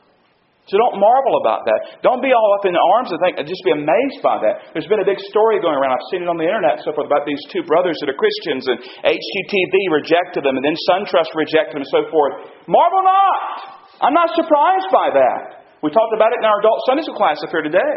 So 0.69 0.78
don't 0.78 1.02
marvel 1.02 1.41
about 1.41 1.65
that. 1.65 2.06
Don't 2.06 2.22
be 2.22 2.30
all 2.30 2.54
up 2.54 2.69
in 2.69 2.78
arms 2.78 3.10
and 3.10 3.17
think, 3.26 3.41
just 3.41 3.65
be 3.65 3.74
amazed 3.74 4.22
by 4.22 4.38
that. 4.38 4.69
There's 4.78 4.86
been 4.86 5.02
a 5.02 5.10
big 5.10 5.17
story 5.17 5.58
going 5.58 5.74
around. 5.74 5.98
I've 5.98 6.10
seen 6.13 6.22
it 6.22 6.30
on 6.30 6.38
the 6.38 6.45
internet 6.45 6.78
so 6.86 6.93
forth 6.93 7.10
about 7.10 7.26
these 7.26 7.41
two 7.50 7.65
brothers 7.65 7.98
that 8.06 8.13
are 8.13 8.19
Christians, 8.22 8.69
and 8.69 8.78
HGTV 9.02 9.76
rejected 9.89 10.45
them, 10.45 10.62
and 10.62 10.62
then 10.62 10.78
SunTrust 10.86 11.34
rejected 11.34 11.74
them, 11.74 11.82
and 11.82 11.89
so 11.89 12.06
forth. 12.13 12.54
Marvel 12.69 13.02
not! 13.02 13.78
I'm 13.99 14.15
not 14.15 14.31
surprised 14.35 14.89
by 14.91 15.12
that. 15.12 15.43
We 15.83 15.91
talked 15.91 16.15
about 16.15 16.31
it 16.31 16.39
in 16.39 16.47
our 16.47 16.59
adult 16.59 16.79
Sunday 16.88 17.03
school 17.03 17.19
class 17.19 17.39
up 17.43 17.51
here 17.51 17.63
today. 17.63 17.95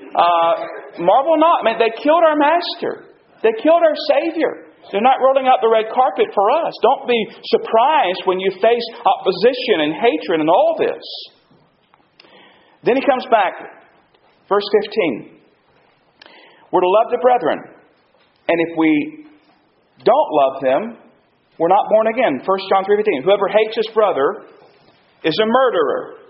Uh, 0.00 0.54
marvel 1.00 1.36
not. 1.36 1.64
Man, 1.64 1.76
they 1.76 1.92
killed 2.00 2.24
our 2.24 2.36
master. 2.36 3.12
They 3.42 3.52
killed 3.60 3.80
our 3.84 3.96
Savior. 4.08 4.72
They're 4.92 5.04
not 5.04 5.20
rolling 5.20 5.44
out 5.44 5.60
the 5.60 5.68
red 5.68 5.92
carpet 5.92 6.32
for 6.32 6.48
us. 6.50 6.72
Don't 6.80 7.04
be 7.04 7.20
surprised 7.44 8.24
when 8.24 8.40
you 8.40 8.48
face 8.60 8.86
opposition 9.04 9.84
and 9.84 9.92
hatred 9.92 10.40
and 10.40 10.48
all 10.48 10.76
this. 10.80 11.04
Then 12.82 12.96
he 12.96 13.04
comes 13.04 13.24
back, 13.30 13.52
verse 14.48 14.64
15. 15.20 15.36
We're 16.72 16.80
to 16.80 16.88
love 16.88 17.12
the 17.12 17.20
brethren. 17.20 17.60
And 18.48 18.56
if 18.56 18.76
we 18.76 19.26
don't 20.00 20.30
love 20.32 20.62
them, 20.62 20.82
we're 21.58 21.68
not 21.68 21.84
born 21.92 22.08
again. 22.08 22.40
1 22.40 22.58
John 22.72 22.84
3.15. 22.88 23.24
Whoever 23.24 23.48
hates 23.52 23.76
his 23.76 23.88
brother 23.92 24.48
is 25.24 25.36
a 25.38 25.48
murderer. 25.48 26.20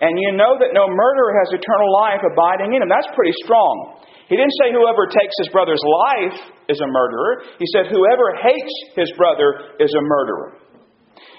And 0.00 0.18
you 0.18 0.34
know 0.34 0.58
that 0.58 0.74
no 0.74 0.90
murderer 0.90 1.32
has 1.38 1.54
eternal 1.54 1.90
life 1.94 2.20
abiding 2.20 2.74
in 2.74 2.82
him. 2.82 2.90
That's 2.90 3.08
pretty 3.14 3.32
strong. 3.44 4.04
He 4.28 4.36
didn't 4.36 4.56
say 4.60 4.72
whoever 4.72 5.06
takes 5.06 5.36
his 5.38 5.52
brother's 5.52 5.82
life 5.84 6.38
is 6.68 6.80
a 6.80 6.88
murderer. 6.88 7.44
He 7.60 7.68
said 7.72 7.92
whoever 7.92 8.34
hates 8.40 8.74
his 8.96 9.12
brother 9.16 9.76
is 9.78 9.92
a 9.92 10.02
murderer. 10.02 10.64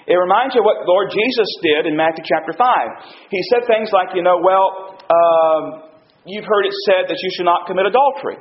It 0.06 0.14
reminds 0.14 0.54
you 0.54 0.62
what 0.62 0.86
Lord 0.86 1.10
Jesus 1.10 1.50
did 1.62 1.90
in 1.90 1.98
Matthew 1.98 2.22
chapter 2.22 2.54
5. 2.54 3.26
He 3.28 3.42
said 3.50 3.66
things 3.66 3.90
like, 3.90 4.14
you 4.14 4.22
know, 4.22 4.38
well, 4.38 4.94
um, 5.10 5.90
you've 6.24 6.46
heard 6.46 6.64
it 6.64 6.74
said 6.86 7.10
that 7.10 7.18
you 7.18 7.30
should 7.34 7.44
not 7.44 7.66
commit 7.66 7.90
adultery. 7.90 8.38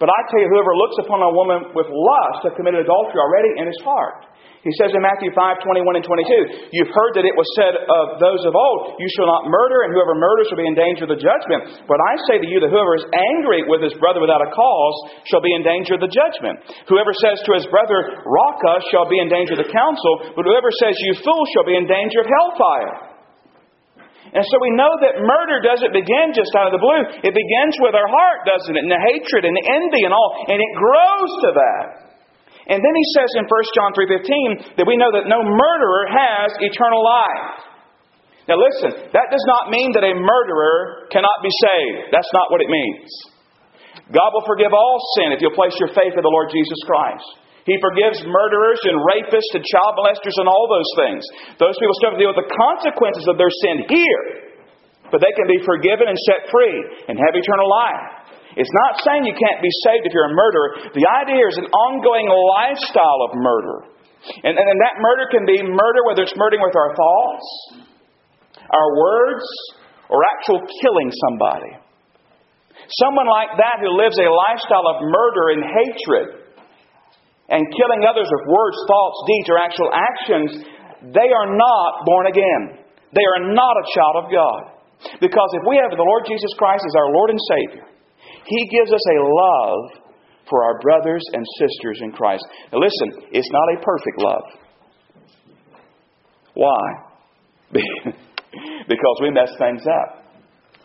But 0.00 0.08
I 0.08 0.20
tell 0.32 0.40
you, 0.40 0.48
whoever 0.48 0.72
looks 0.72 0.96
upon 0.96 1.20
a 1.20 1.28
woman 1.28 1.76
with 1.76 1.86
lust 1.92 2.48
has 2.48 2.56
committed 2.56 2.88
adultery 2.88 3.20
already 3.20 3.52
in 3.60 3.68
his 3.68 3.76
heart. 3.84 4.24
He 4.60 4.72
says 4.76 4.92
in 4.92 5.00
Matthew 5.00 5.32
5, 5.32 5.64
21 5.64 5.96
and 5.96 6.04
22, 6.04 6.72
You've 6.76 6.92
heard 6.92 7.16
that 7.16 7.24
it 7.24 7.32
was 7.32 7.48
said 7.56 7.72
of 7.80 8.20
those 8.20 8.44
of 8.44 8.52
old, 8.52 9.00
You 9.00 9.08
shall 9.16 9.24
not 9.24 9.48
murder, 9.48 9.88
and 9.88 9.92
whoever 9.96 10.12
murders 10.12 10.52
shall 10.52 10.60
be 10.60 10.68
in 10.68 10.76
danger 10.76 11.08
of 11.08 11.12
the 11.12 11.20
judgment. 11.20 11.88
But 11.88 11.96
I 11.96 12.12
say 12.28 12.36
to 12.36 12.48
you 12.48 12.60
that 12.60 12.68
whoever 12.68 12.92
is 12.92 13.08
angry 13.08 13.64
with 13.64 13.80
his 13.80 13.96
brother 13.96 14.20
without 14.20 14.44
a 14.44 14.52
cause 14.52 14.96
shall 15.32 15.40
be 15.40 15.56
in 15.56 15.64
danger 15.64 15.96
of 15.96 16.04
the 16.04 16.12
judgment. 16.12 16.60
Whoever 16.92 17.16
says 17.24 17.40
to 17.48 17.56
his 17.56 17.64
brother, 17.72 18.20
Raca, 18.20 18.84
shall 18.92 19.08
be 19.08 19.16
in 19.16 19.32
danger 19.32 19.56
of 19.56 19.64
the 19.64 19.72
council, 19.72 20.36
but 20.36 20.44
whoever 20.44 20.68
says, 20.76 20.92
You 21.08 21.16
fool, 21.24 21.44
shall 21.56 21.64
be 21.64 21.80
in 21.80 21.88
danger 21.88 22.20
of 22.20 22.28
hellfire. 22.28 23.09
And 24.30 24.46
so 24.46 24.56
we 24.62 24.70
know 24.78 24.94
that 25.02 25.18
murder 25.18 25.58
doesn't 25.58 25.90
begin 25.90 26.30
just 26.30 26.54
out 26.54 26.70
of 26.70 26.74
the 26.74 26.82
blue. 26.82 27.02
It 27.26 27.34
begins 27.34 27.74
with 27.82 27.98
our 27.98 28.06
heart, 28.06 28.46
doesn't 28.46 28.78
it? 28.78 28.82
And 28.86 28.92
the 28.92 29.02
hatred 29.10 29.42
and 29.42 29.54
the 29.58 29.66
envy 29.66 30.06
and 30.06 30.14
all. 30.14 30.30
And 30.46 30.58
it 30.58 30.72
grows 30.78 31.32
to 31.46 31.50
that. 31.58 31.86
And 32.70 32.78
then 32.78 32.94
he 32.94 33.06
says 33.18 33.30
in 33.34 33.50
1 33.50 33.74
John 33.74 33.90
3:15 33.98 34.78
that 34.78 34.86
we 34.86 34.94
know 34.94 35.10
that 35.10 35.26
no 35.26 35.42
murderer 35.42 36.06
has 36.06 36.54
eternal 36.62 37.02
life. 37.02 37.66
Now 38.46 38.58
listen, 38.62 39.10
that 39.10 39.28
does 39.34 39.46
not 39.50 39.74
mean 39.74 39.90
that 39.98 40.06
a 40.06 40.14
murderer 40.14 41.10
cannot 41.10 41.38
be 41.42 41.50
saved. 41.50 42.14
That's 42.14 42.30
not 42.30 42.50
what 42.54 42.62
it 42.62 42.70
means. 42.70 43.10
God 44.14 44.30
will 44.34 44.46
forgive 44.46 44.74
all 44.74 44.98
sin 45.18 45.34
if 45.34 45.42
you'll 45.42 45.58
place 45.58 45.74
your 45.82 45.90
faith 45.90 46.14
in 46.14 46.22
the 46.22 46.30
Lord 46.30 46.50
Jesus 46.50 46.78
Christ. 46.86 47.26
He 47.68 47.76
forgives 47.80 48.24
murderers 48.24 48.80
and 48.88 48.96
rapists 49.04 49.52
and 49.52 49.64
child 49.64 49.92
molesters 50.00 50.36
and 50.40 50.48
all 50.48 50.66
those 50.68 50.90
things. 50.96 51.22
Those 51.60 51.76
people 51.76 51.94
still 52.00 52.10
have 52.12 52.18
to 52.18 52.22
deal 52.24 52.32
with 52.32 52.42
the 52.44 52.52
consequences 52.52 53.26
of 53.28 53.36
their 53.36 53.52
sin 53.66 53.84
here. 53.88 54.24
But 55.12 55.20
they 55.20 55.34
can 55.34 55.50
be 55.50 55.58
forgiven 55.66 56.06
and 56.06 56.16
set 56.24 56.48
free 56.48 56.78
and 57.10 57.18
have 57.18 57.34
eternal 57.34 57.68
life. 57.68 58.30
It's 58.56 58.70
not 58.86 59.02
saying 59.02 59.26
you 59.26 59.36
can't 59.36 59.62
be 59.62 59.70
saved 59.86 60.06
if 60.06 60.12
you're 60.14 60.30
a 60.30 60.34
murderer. 60.34 60.90
The 60.94 61.06
idea 61.22 61.42
is 61.46 61.58
an 61.58 61.68
ongoing 61.70 62.26
lifestyle 62.26 63.20
of 63.28 63.36
murder. 63.38 63.76
And, 64.42 64.54
and, 64.54 64.66
and 64.66 64.78
that 64.86 64.96
murder 64.98 65.24
can 65.30 65.44
be 65.46 65.62
murder, 65.62 66.00
whether 66.06 66.22
it's 66.22 66.34
murdering 66.36 66.62
with 66.62 66.74
our 66.74 66.92
thoughts, 66.94 67.46
our 68.70 68.88
words, 68.98 69.46
or 70.10 70.18
actual 70.38 70.60
killing 70.82 71.10
somebody. 71.28 71.72
Someone 73.06 73.30
like 73.30 73.54
that 73.54 73.78
who 73.78 73.94
lives 73.94 74.18
a 74.18 74.26
lifestyle 74.26 74.86
of 74.90 75.06
murder 75.06 75.44
and 75.54 75.62
hatred 75.62 76.26
and 77.50 77.66
killing 77.74 78.06
others 78.06 78.30
with 78.30 78.44
words, 78.46 78.78
thoughts, 78.86 79.18
deeds, 79.26 79.48
or 79.50 79.58
actual 79.58 79.90
actions, 79.90 80.50
they 81.10 81.30
are 81.34 81.50
not 81.50 82.06
born 82.06 82.30
again. 82.30 82.86
They 83.10 83.26
are 83.26 83.50
not 83.50 83.74
a 83.74 83.88
child 83.90 84.16
of 84.22 84.26
God. 84.30 84.62
Because 85.18 85.50
if 85.58 85.64
we 85.66 85.76
have 85.82 85.90
the 85.90 86.06
Lord 86.06 86.22
Jesus 86.28 86.52
Christ 86.56 86.84
as 86.86 86.94
our 86.94 87.10
Lord 87.10 87.30
and 87.30 87.40
Savior, 87.50 87.86
He 88.46 88.68
gives 88.70 88.92
us 88.92 89.02
a 89.02 89.18
love 89.18 89.82
for 90.48 90.62
our 90.62 90.78
brothers 90.80 91.22
and 91.32 91.44
sisters 91.58 91.98
in 92.02 92.12
Christ. 92.12 92.44
Now 92.72 92.78
listen, 92.78 93.26
it's 93.32 93.50
not 93.50 93.66
a 93.74 93.76
perfect 93.82 94.18
love. 94.18 94.46
Why? 96.54 96.84
because 97.72 99.16
we 99.22 99.30
mess 99.30 99.50
things 99.58 99.82
up. 99.86 100.24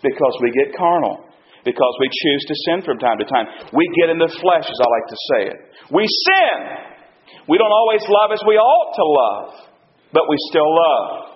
Because 0.01 0.37
we 0.41 0.51
get 0.51 0.77
carnal. 0.77 1.24
Because 1.65 1.93
we 1.97 2.07
choose 2.07 2.43
to 2.45 2.55
sin 2.69 2.85
from 2.85 3.01
time 3.01 3.17
to 3.17 3.25
time. 3.25 3.49
We 3.73 3.89
get 3.97 4.13
in 4.13 4.21
the 4.21 4.29
flesh, 4.29 4.69
as 4.69 4.79
I 4.79 4.87
like 4.87 5.07
to 5.09 5.19
say 5.33 5.41
it. 5.49 5.59
We 5.89 6.05
sin. 6.05 6.57
We 7.49 7.57
don't 7.57 7.73
always 7.73 8.05
love 8.05 8.29
as 8.29 8.41
we 8.45 8.55
ought 8.57 8.91
to 8.93 9.05
love, 9.05 9.49
but 10.13 10.29
we 10.29 10.37
still 10.53 10.69
love. 10.69 11.35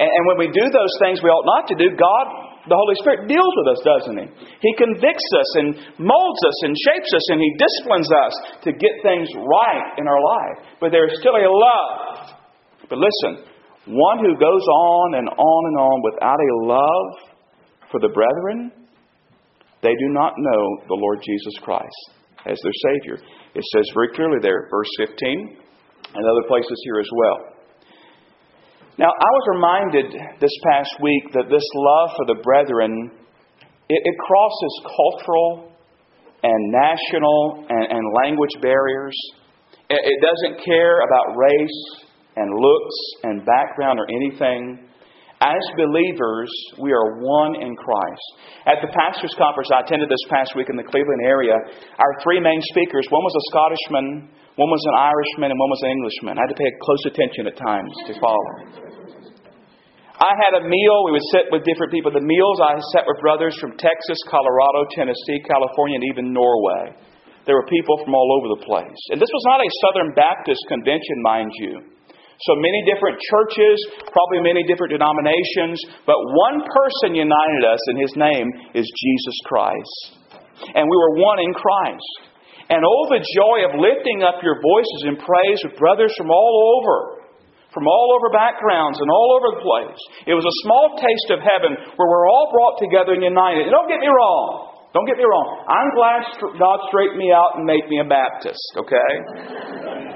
And, 0.00 0.08
and 0.08 0.22
when 0.28 0.40
we 0.40 0.48
do 0.48 0.64
those 0.68 0.94
things 1.00 1.20
we 1.20 1.28
ought 1.28 1.44
not 1.44 1.68
to 1.72 1.76
do, 1.76 1.92
God, 1.96 2.26
the 2.68 2.76
Holy 2.76 2.96
Spirit, 2.98 3.30
deals 3.30 3.52
with 3.62 3.68
us, 3.72 3.80
doesn't 3.84 4.16
He? 4.16 4.26
He 4.60 4.72
convicts 4.76 5.28
us 5.38 5.50
and 5.60 5.68
molds 6.02 6.40
us 6.44 6.58
and 6.66 6.72
shapes 6.76 7.10
us 7.14 7.26
and 7.32 7.38
He 7.40 7.50
disciplines 7.56 8.10
us 8.10 8.32
to 8.68 8.70
get 8.74 8.92
things 9.00 9.28
right 9.36 9.86
in 9.96 10.04
our 10.04 10.20
life. 10.20 10.56
But 10.80 10.90
there 10.90 11.06
is 11.08 11.14
still 11.20 11.36
a 11.36 11.46
love. 11.46 12.36
But 12.90 12.98
listen, 12.98 13.46
one 13.88 14.18
who 14.18 14.34
goes 14.36 14.64
on 14.66 15.14
and 15.14 15.28
on 15.30 15.62
and 15.70 15.76
on 15.78 15.96
without 16.02 16.40
a 16.42 16.52
love 16.66 17.08
for 17.90 18.00
the 18.00 18.10
brethren, 18.10 18.72
they 19.82 19.94
do 19.94 20.08
not 20.08 20.32
know 20.36 20.62
the 20.88 20.98
Lord 20.98 21.18
Jesus 21.24 21.54
Christ 21.62 22.10
as 22.46 22.58
their 22.62 22.78
Savior. 22.92 23.18
It 23.54 23.64
says 23.72 23.84
very 23.94 24.08
clearly 24.14 24.38
there, 24.40 24.68
verse 24.70 24.88
15, 24.98 25.58
and 26.14 26.24
other 26.24 26.48
places 26.48 26.80
here 26.84 27.00
as 27.00 27.10
well. 27.16 27.56
Now, 28.98 29.12
I 29.12 29.30
was 29.30 29.44
reminded 29.52 30.06
this 30.40 30.56
past 30.64 30.90
week 31.02 31.32
that 31.34 31.50
this 31.50 31.66
love 31.74 32.10
for 32.16 32.24
the 32.32 32.40
brethren, 32.42 33.12
it, 33.88 34.00
it 34.04 34.16
crosses 34.24 34.74
cultural 34.88 35.72
and 36.42 36.72
national 36.72 37.66
and, 37.68 37.92
and 37.92 38.04
language 38.24 38.56
barriers. 38.62 39.16
It, 39.90 40.00
it 40.00 40.18
doesn't 40.24 40.64
care 40.64 41.00
about 41.04 41.36
race 41.36 42.06
and 42.36 42.48
looks 42.48 42.96
and 43.24 43.44
background 43.44 43.98
or 44.00 44.06
anything. 44.08 44.85
As 45.36 45.60
believers, 45.76 46.48
we 46.80 46.96
are 46.96 47.20
one 47.20 47.60
in 47.60 47.76
Christ. 47.76 48.28
At 48.64 48.80
the 48.80 48.88
pastor's 48.88 49.36
conference 49.36 49.68
I 49.68 49.84
attended 49.84 50.08
this 50.08 50.24
past 50.32 50.56
week 50.56 50.72
in 50.72 50.80
the 50.80 50.88
Cleveland 50.88 51.20
area, 51.28 51.52
our 51.52 52.12
three 52.24 52.40
main 52.40 52.60
speakers 52.72 53.04
one 53.12 53.20
was 53.20 53.36
a 53.36 53.44
Scottishman, 53.52 54.32
one 54.56 54.72
was 54.72 54.80
an 54.88 54.96
Irishman, 54.96 55.52
and 55.52 55.60
one 55.60 55.68
was 55.68 55.82
an 55.84 55.92
Englishman. 55.92 56.40
I 56.40 56.48
had 56.48 56.52
to 56.56 56.60
pay 56.60 56.72
close 56.80 57.04
attention 57.12 57.44
at 57.52 57.56
times 57.60 57.92
to 58.08 58.12
follow. 58.16 58.96
I 60.16 60.32
had 60.40 60.56
a 60.56 60.64
meal. 60.64 61.04
We 61.04 61.12
would 61.12 61.28
sit 61.28 61.52
with 61.52 61.68
different 61.68 61.92
people. 61.92 62.08
The 62.08 62.24
meals 62.24 62.56
I 62.64 62.80
sat 62.96 63.04
with 63.04 63.20
brothers 63.20 63.52
from 63.60 63.76
Texas, 63.76 64.16
Colorado, 64.32 64.88
Tennessee, 64.96 65.44
California, 65.44 66.00
and 66.00 66.08
even 66.08 66.32
Norway. 66.32 66.96
There 67.44 67.60
were 67.60 67.68
people 67.68 68.00
from 68.00 68.16
all 68.16 68.40
over 68.40 68.56
the 68.56 68.64
place. 68.64 69.02
And 69.12 69.20
this 69.20 69.28
was 69.28 69.44
not 69.44 69.60
a 69.60 69.68
Southern 69.84 70.16
Baptist 70.16 70.64
convention, 70.72 71.20
mind 71.20 71.52
you. 71.60 71.95
So 72.44 72.52
many 72.60 72.84
different 72.84 73.16
churches, 73.32 73.76
probably 74.12 74.44
many 74.44 74.60
different 74.68 74.92
denominations, 74.92 75.80
but 76.04 76.20
one 76.20 76.60
person 76.60 77.16
united 77.16 77.62
us, 77.64 77.80
and 77.88 77.96
his 77.96 78.12
name 78.16 78.48
is 78.76 78.84
Jesus 78.84 79.36
Christ. 79.48 80.20
And 80.76 80.84
we 80.84 80.96
were 80.96 81.20
one 81.20 81.40
in 81.40 81.52
Christ. 81.56 82.12
And 82.68 82.82
oh, 82.82 83.04
the 83.08 83.22
joy 83.22 83.58
of 83.70 83.78
lifting 83.78 84.26
up 84.26 84.42
your 84.42 84.58
voices 84.58 85.00
in 85.08 85.16
praise 85.16 85.60
with 85.64 85.78
brothers 85.78 86.12
from 86.18 86.30
all 86.30 86.82
over 86.82 87.26
from 87.76 87.84
all 87.84 88.16
over 88.16 88.32
backgrounds 88.32 88.96
and 88.96 89.12
all 89.12 89.36
over 89.36 89.52
the 89.52 89.60
place. 89.60 90.00
It 90.24 90.32
was 90.32 90.48
a 90.48 90.56
small 90.64 90.96
taste 90.96 91.28
of 91.28 91.44
heaven 91.44 91.76
where 91.76 92.08
we're 92.08 92.24
all 92.24 92.48
brought 92.48 92.80
together 92.80 93.12
and 93.12 93.20
united. 93.20 93.68
And 93.68 93.72
don't 93.76 93.84
get 93.84 94.00
me 94.00 94.08
wrong. 94.08 94.88
Don't 94.96 95.04
get 95.04 95.20
me 95.20 95.28
wrong. 95.28 95.60
I'm 95.68 95.92
glad 95.92 96.24
God 96.56 96.78
straightened 96.88 97.20
me 97.20 97.36
out 97.36 97.60
and 97.60 97.68
made 97.68 97.84
me 97.92 98.00
a 98.00 98.08
Baptist, 98.08 98.64
okay? 98.80 100.15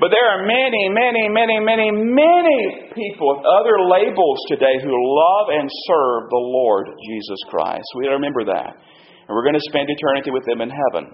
But 0.00 0.08
there 0.08 0.24
are 0.32 0.48
many, 0.48 0.88
many, 0.88 1.28
many, 1.28 1.60
many, 1.60 1.92
many 1.92 2.60
people 2.96 3.36
with 3.36 3.44
other 3.44 3.76
labels 3.84 4.40
today 4.48 4.80
who 4.80 4.96
love 4.96 5.52
and 5.52 5.68
serve 5.68 6.32
the 6.32 6.40
Lord 6.40 6.88
Jesus 7.04 7.36
Christ. 7.52 7.84
We 8.00 8.08
remember 8.08 8.48
that. 8.48 8.80
And 9.28 9.36
we're 9.36 9.44
going 9.44 9.60
to 9.60 9.68
spend 9.68 9.92
eternity 9.92 10.32
with 10.32 10.48
them 10.48 10.64
in 10.64 10.72
heaven. 10.72 11.12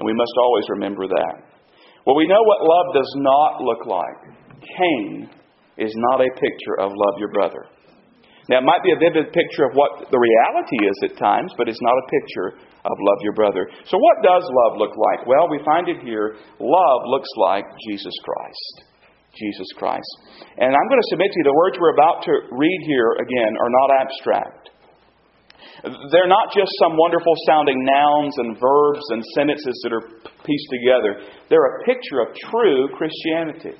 And 0.00 0.08
we 0.08 0.16
must 0.16 0.32
always 0.40 0.64
remember 0.72 1.06
that. 1.06 1.36
Well, 2.08 2.16
we 2.16 2.26
know 2.26 2.40
what 2.40 2.64
love 2.64 2.96
does 2.96 3.12
not 3.20 3.60
look 3.60 3.84
like. 3.84 4.18
Cain 4.72 5.28
is 5.76 5.92
not 6.08 6.24
a 6.24 6.30
picture 6.40 6.80
of 6.80 6.96
love 6.96 7.20
your 7.20 7.30
brother. 7.30 7.68
Now, 8.48 8.58
it 8.58 8.64
might 8.64 8.82
be 8.84 8.92
a 8.92 9.00
vivid 9.00 9.32
picture 9.32 9.68
of 9.68 9.76
what 9.76 10.08
the 10.08 10.18
reality 10.18 10.80
is 10.80 11.12
at 11.12 11.20
times, 11.20 11.52
but 11.56 11.68
it's 11.68 11.80
not 11.80 11.92
a 11.92 12.08
picture 12.08 12.48
of 12.84 12.96
love 13.00 13.20
your 13.24 13.32
brother. 13.32 13.68
So, 13.88 13.96
what 13.96 14.16
does 14.20 14.44
love 14.64 14.76
look 14.76 14.92
like? 14.92 15.26
Well, 15.26 15.48
we 15.48 15.60
find 15.64 15.88
it 15.88 16.04
here. 16.04 16.36
Love 16.60 17.00
looks 17.08 17.30
like 17.36 17.64
Jesus 17.88 18.14
Christ. 18.24 18.90
Jesus 19.34 19.66
Christ. 19.76 20.10
And 20.58 20.70
I'm 20.70 20.88
going 20.88 21.02
to 21.02 21.10
submit 21.10 21.32
to 21.32 21.38
you 21.42 21.44
the 21.44 21.58
words 21.58 21.76
we're 21.80 21.96
about 21.96 22.22
to 22.22 22.32
read 22.54 22.80
here 22.86 23.18
again 23.18 23.52
are 23.58 23.72
not 23.72 23.88
abstract. 24.06 24.70
They're 25.84 26.30
not 26.30 26.48
just 26.54 26.70
some 26.80 26.96
wonderful 26.96 27.34
sounding 27.46 27.84
nouns 27.84 28.34
and 28.38 28.56
verbs 28.56 29.04
and 29.10 29.24
sentences 29.36 29.76
that 29.84 29.92
are 29.92 30.06
pieced 30.46 30.70
together. 30.70 31.20
They're 31.50 31.80
a 31.80 31.84
picture 31.84 32.20
of 32.24 32.32
true 32.48 32.88
Christianity. 32.96 33.76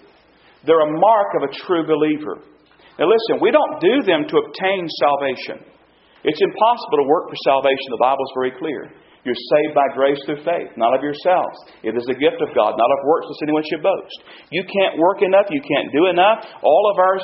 They're 0.67 0.85
a 0.85 0.99
mark 0.99 1.29
of 1.37 1.49
a 1.49 1.53
true 1.65 1.87
believer. 1.87 2.45
Now, 2.99 3.07
listen, 3.09 3.41
we 3.41 3.51
don't 3.51 3.81
do 3.81 4.03
them 4.03 4.27
to 4.29 4.37
obtain 4.37 4.89
salvation. 5.01 5.74
It's 6.25 6.41
impossible 6.41 7.05
to 7.05 7.07
work 7.07 7.29
for 7.29 7.39
salvation. 7.45 7.93
The 7.93 8.01
Bible 8.01 8.25
is 8.25 8.33
very 8.33 8.53
clear. 8.57 8.91
You're 9.25 9.37
saved 9.57 9.73
by 9.73 9.89
grace 9.97 10.21
through 10.29 10.45
faith, 10.45 10.73
not 10.77 10.93
of 10.93 11.01
yourselves. 11.01 11.57
It 11.81 11.97
is 11.97 12.05
a 12.09 12.17
gift 12.17 12.45
of 12.45 12.53
God, 12.53 12.77
not 12.77 12.91
of 12.93 13.01
works, 13.09 13.29
lest 13.29 13.41
anyone 13.45 13.65
should 13.65 13.81
boast. 13.81 14.19
You 14.53 14.65
can't 14.69 15.01
work 15.01 15.25
enough. 15.25 15.49
You 15.49 15.65
can't 15.65 15.89
do 15.93 16.13
enough. 16.13 16.45
All 16.61 16.85
of 16.93 16.97
our 17.01 17.17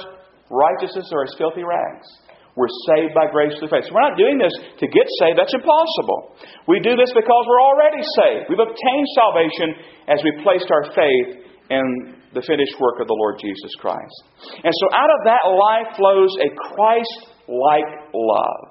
righteousness 0.49 1.13
are 1.13 1.29
as 1.29 1.37
filthy 1.37 1.65
rags. 1.65 2.09
We're 2.57 2.73
saved 2.89 3.13
by 3.15 3.29
grace 3.29 3.53
through 3.61 3.69
faith. 3.69 3.85
So 3.89 3.95
we're 3.95 4.05
not 4.05 4.19
doing 4.19 4.37
this 4.37 4.53
to 4.53 4.87
get 4.89 5.07
saved. 5.21 5.37
That's 5.39 5.55
impossible. 5.55 6.37
We 6.67 6.81
do 6.81 6.97
this 6.97 7.13
because 7.13 7.45
we're 7.47 7.63
already 7.63 8.03
saved. 8.21 8.49
We've 8.49 8.65
obtained 8.65 9.09
salvation 9.17 9.69
as 10.09 10.19
we 10.25 10.35
placed 10.43 10.69
our 10.73 10.93
faith 10.93 11.47
in 11.71 11.85
the 12.35 12.43
finished 12.43 12.75
work 12.81 12.99
of 12.99 13.07
the 13.07 13.17
Lord 13.17 13.39
Jesus 13.39 13.71
Christ. 13.79 14.19
And 14.65 14.73
so 14.73 14.87
out 14.93 15.09
of 15.09 15.21
that 15.31 15.45
life 15.47 15.89
flows 15.95 16.33
a 16.43 16.51
Christ 16.75 17.30
like 17.51 17.91
love. 18.15 18.71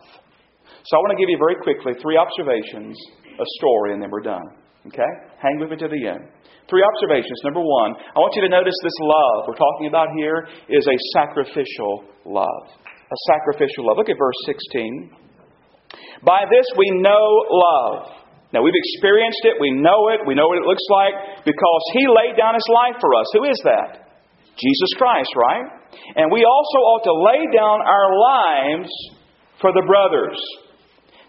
So 0.88 0.92
I 0.96 1.00
want 1.04 1.12
to 1.14 1.20
give 1.20 1.28
you 1.28 1.36
very 1.36 1.60
quickly 1.60 1.94
three 2.00 2.16
observations, 2.16 2.96
a 3.36 3.48
story, 3.60 3.94
and 3.94 4.02
then 4.02 4.10
we're 4.10 4.24
done. 4.24 4.48
Okay? 4.88 5.12
Hang 5.44 5.60
with 5.60 5.70
me 5.70 5.78
to 5.78 5.92
the 5.92 6.02
end. 6.08 6.24
Three 6.72 6.82
observations. 6.82 7.36
Number 7.44 7.60
one, 7.60 8.00
I 8.00 8.18
want 8.24 8.32
you 8.40 8.42
to 8.48 8.52
notice 8.52 8.76
this 8.82 9.00
love 9.04 9.50
we're 9.50 9.60
talking 9.60 9.92
about 9.92 10.08
here 10.16 10.48
is 10.70 10.88
a 10.88 10.98
sacrificial 11.12 12.08
love. 12.24 12.66
A 12.88 13.20
sacrificial 13.28 13.90
love. 13.90 13.98
Look 13.98 14.10
at 14.10 14.18
verse 14.18 14.40
16. 14.46 15.12
By 16.24 16.46
this 16.48 16.66
we 16.78 16.88
know 17.02 17.26
love 17.52 18.20
now, 18.52 18.66
we've 18.66 18.74
experienced 18.74 19.46
it, 19.46 19.62
we 19.62 19.70
know 19.70 20.10
it, 20.10 20.26
we 20.26 20.34
know 20.34 20.50
what 20.50 20.58
it 20.58 20.66
looks 20.66 20.86
like 20.90 21.46
because 21.46 21.84
He 21.94 22.10
laid 22.10 22.34
down 22.34 22.58
His 22.58 22.66
life 22.74 22.98
for 22.98 23.14
us. 23.14 23.28
Who 23.38 23.44
is 23.46 23.62
that? 23.64 24.09
Jesus 24.60 24.92
Christ, 25.00 25.32
right? 25.36 25.66
And 26.16 26.32
we 26.32 26.44
also 26.44 26.80
ought 26.84 27.04
to 27.08 27.16
lay 27.16 27.42
down 27.56 27.80
our 27.82 28.10
lives 28.20 28.92
for 29.62 29.72
the 29.72 29.84
brothers. 29.88 30.38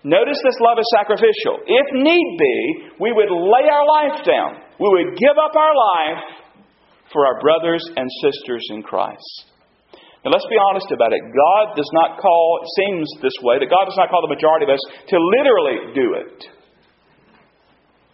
Notice 0.02 0.38
this 0.42 0.58
love 0.60 0.78
is 0.80 0.88
sacrificial. 0.96 1.60
If 1.66 1.86
need 1.92 2.28
be, 2.38 2.56
we 2.98 3.12
would 3.12 3.30
lay 3.30 3.66
our 3.68 3.86
life 3.86 4.24
down. 4.24 4.64
We 4.80 4.88
would 4.88 5.16
give 5.16 5.36
up 5.36 5.52
our 5.54 5.74
life 5.76 6.24
for 7.12 7.26
our 7.26 7.38
brothers 7.40 7.84
and 7.96 8.08
sisters 8.24 8.64
in 8.70 8.82
Christ. 8.82 9.50
Now, 10.24 10.32
let's 10.32 10.48
be 10.48 10.56
honest 10.56 10.88
about 10.92 11.12
it. 11.12 11.20
God 11.20 11.76
does 11.76 11.88
not 11.92 12.20
call, 12.20 12.60
it 12.62 12.68
seems 12.76 13.08
this 13.22 13.36
way, 13.42 13.58
that 13.60 13.68
God 13.68 13.88
does 13.88 13.96
not 13.96 14.08
call 14.08 14.20
the 14.20 14.32
majority 14.32 14.64
of 14.68 14.72
us 14.72 14.82
to 15.08 15.16
literally 15.16 15.92
do 15.96 16.06
it. 16.16 16.48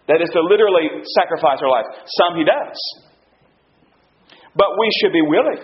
That 0.07 0.23
is 0.23 0.31
to 0.31 0.43
literally 0.43 0.87
sacrifice 1.19 1.59
our 1.63 1.71
life. 1.71 1.87
Some 2.23 2.39
he 2.39 2.45
does. 2.47 2.79
But 4.57 4.73
we 4.81 4.89
should 5.01 5.13
be 5.13 5.21
willing. 5.21 5.61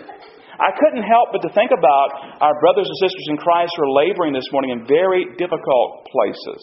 I 0.60 0.70
couldn't 0.76 1.02
help 1.02 1.32
but 1.32 1.40
to 1.48 1.50
think 1.56 1.72
about 1.72 2.38
our 2.44 2.54
brothers 2.60 2.84
and 2.84 2.98
sisters 3.00 3.26
in 3.32 3.36
Christ 3.40 3.72
who 3.74 3.88
are 3.88 3.94
laboring 4.04 4.36
this 4.36 4.46
morning 4.52 4.76
in 4.76 4.84
very 4.84 5.24
difficult 5.40 6.04
places. 6.12 6.60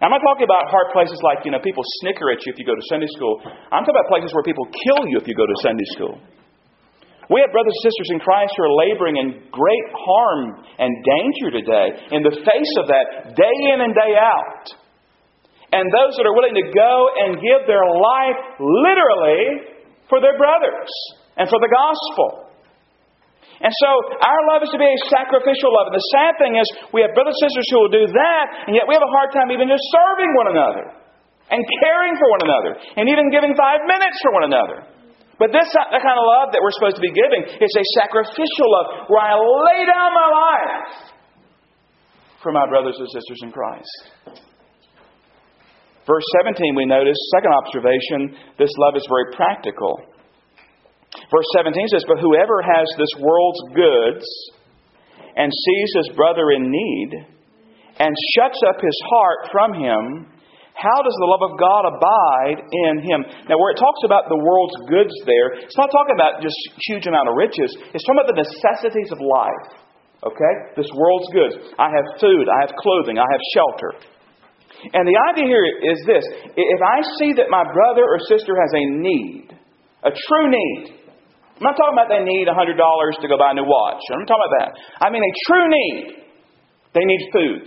I'm 0.00 0.10
not 0.10 0.24
talking 0.24 0.48
about 0.48 0.72
hard 0.72 0.90
places 0.90 1.20
like, 1.22 1.44
you 1.44 1.52
know, 1.52 1.60
people 1.60 1.84
snicker 2.00 2.32
at 2.32 2.42
you 2.44 2.50
if 2.50 2.58
you 2.58 2.66
go 2.66 2.74
to 2.74 2.86
Sunday 2.90 3.06
school. 3.14 3.38
I'm 3.44 3.84
talking 3.84 3.94
about 3.94 4.08
places 4.08 4.32
where 4.34 4.42
people 4.42 4.66
kill 4.66 5.06
you 5.06 5.20
if 5.20 5.28
you 5.28 5.36
go 5.36 5.46
to 5.46 5.56
Sunday 5.62 5.86
school. 5.94 6.18
We 7.30 7.40
have 7.40 7.52
brothers 7.52 7.72
and 7.72 7.84
sisters 7.88 8.08
in 8.12 8.20
Christ 8.20 8.52
who 8.56 8.68
are 8.68 8.76
laboring 8.84 9.16
in 9.16 9.48
great 9.48 9.86
harm 9.96 10.64
and 10.76 10.92
danger 11.04 11.48
today 11.56 11.88
in 12.12 12.20
the 12.20 12.36
face 12.36 12.72
of 12.82 12.88
that 12.88 13.36
day 13.36 13.56
in 13.72 13.80
and 13.80 13.94
day 13.94 14.12
out. 14.16 14.64
And 15.72 15.88
those 15.88 16.20
that 16.20 16.26
are 16.28 16.36
willing 16.36 16.56
to 16.56 16.66
go 16.72 16.92
and 17.24 17.40
give 17.40 17.64
their 17.64 17.84
life 17.84 18.40
literally 18.60 19.72
for 20.08 20.20
their 20.20 20.36
brothers 20.36 20.92
and 21.36 21.46
for 21.50 21.58
the 21.58 21.70
gospel. 21.70 22.44
And 23.62 23.70
so 23.70 23.90
our 24.18 24.40
love 24.52 24.66
is 24.66 24.70
to 24.74 24.80
be 24.80 24.88
a 24.88 24.98
sacrificial 25.08 25.70
love. 25.72 25.88
And 25.88 25.96
the 25.96 26.08
sad 26.12 26.32
thing 26.42 26.58
is, 26.58 26.66
we 26.90 27.00
have 27.06 27.14
brothers 27.14 27.38
and 27.38 27.48
sisters 27.48 27.66
who 27.70 27.78
will 27.86 27.94
do 27.94 28.04
that, 28.04 28.46
and 28.68 28.74
yet 28.74 28.84
we 28.84 28.92
have 28.98 29.04
a 29.04 29.14
hard 29.14 29.30
time 29.30 29.48
even 29.54 29.70
just 29.70 29.84
serving 29.94 30.30
one 30.34 30.48
another 30.52 30.84
and 31.48 31.60
caring 31.80 32.14
for 32.18 32.28
one 32.34 32.42
another 32.44 32.72
and 32.98 33.08
even 33.08 33.30
giving 33.30 33.54
five 33.54 33.80
minutes 33.86 34.18
for 34.20 34.32
one 34.34 34.46
another. 34.50 34.78
But 35.38 35.50
this 35.50 35.66
uh, 35.74 35.90
the 35.90 36.02
kind 36.02 36.18
of 36.18 36.26
love 36.26 36.54
that 36.54 36.62
we're 36.62 36.74
supposed 36.78 36.94
to 36.98 37.04
be 37.04 37.10
giving 37.10 37.42
is 37.58 37.72
a 37.74 37.84
sacrificial 37.98 38.68
love 38.70 39.10
where 39.10 39.22
I 39.22 39.34
lay 39.34 39.80
down 39.86 40.10
my 40.14 40.28
life 40.30 41.14
for 42.42 42.52
my 42.52 42.66
brothers 42.68 42.94
and 42.98 43.08
sisters 43.10 43.40
in 43.42 43.50
Christ. 43.50 44.38
Verse 46.06 46.26
17, 46.44 46.76
we 46.76 46.84
notice, 46.84 47.16
second 47.32 47.52
observation, 47.64 48.36
this 48.60 48.70
love 48.76 48.94
is 48.94 49.06
very 49.08 49.32
practical. 49.32 50.04
Verse 51.30 51.48
17 51.56 51.88
says, 51.88 52.04
But 52.06 52.18
whoever 52.18 52.62
has 52.62 52.86
this 52.98 53.14
world's 53.22 53.62
goods 53.74 54.26
and 55.36 55.50
sees 55.50 55.90
his 56.02 56.08
brother 56.16 56.50
in 56.50 56.70
need 56.70 57.10
and 57.98 58.12
shuts 58.34 58.58
up 58.66 58.82
his 58.82 58.98
heart 59.06 59.50
from 59.50 59.74
him, 59.74 60.34
how 60.74 60.98
does 61.06 61.14
the 61.22 61.30
love 61.30 61.44
of 61.46 61.54
God 61.54 61.82
abide 61.86 62.58
in 62.58 62.94
him? 63.06 63.22
Now, 63.46 63.54
where 63.62 63.70
it 63.70 63.78
talks 63.78 64.02
about 64.02 64.26
the 64.26 64.36
world's 64.36 64.74
goods 64.90 65.14
there, 65.22 65.54
it's 65.62 65.78
not 65.78 65.86
talking 65.94 66.18
about 66.18 66.42
just 66.42 66.58
huge 66.90 67.06
amount 67.06 67.30
of 67.30 67.38
riches. 67.38 67.70
It's 67.94 68.02
talking 68.02 68.18
about 68.18 68.34
the 68.34 68.42
necessities 68.42 69.14
of 69.14 69.22
life. 69.22 69.70
Okay? 70.26 70.54
This 70.74 70.90
world's 70.98 71.30
goods. 71.30 71.54
I 71.78 71.94
have 71.94 72.18
food, 72.18 72.50
I 72.50 72.66
have 72.66 72.74
clothing, 72.74 73.22
I 73.22 73.28
have 73.30 73.42
shelter. 73.54 73.90
And 74.92 75.06
the 75.06 75.18
idea 75.30 75.46
here 75.46 75.64
is 75.64 76.02
this 76.04 76.26
if 76.58 76.80
I 76.82 77.00
see 77.22 77.32
that 77.38 77.48
my 77.48 77.64
brother 77.64 78.02
or 78.02 78.18
sister 78.26 78.52
has 78.58 78.72
a 78.74 78.84
need, 78.98 79.48
a 80.02 80.10
true 80.10 80.50
need, 80.50 81.03
I'm 81.54 81.70
not 81.70 81.78
talking 81.78 81.94
about 81.94 82.10
they 82.10 82.26
need 82.26 82.50
$100 82.50 82.74
to 82.74 83.26
go 83.30 83.38
buy 83.38 83.54
a 83.54 83.56
new 83.56 83.66
watch. 83.66 84.02
I'm 84.10 84.26
not 84.26 84.28
talking 84.28 84.42
about 84.42 84.54
that. 84.58 84.70
I 84.98 85.06
mean 85.10 85.22
a 85.22 85.32
true 85.46 85.66
need. 85.70 86.02
They 86.94 87.04
need 87.06 87.22
food. 87.30 87.60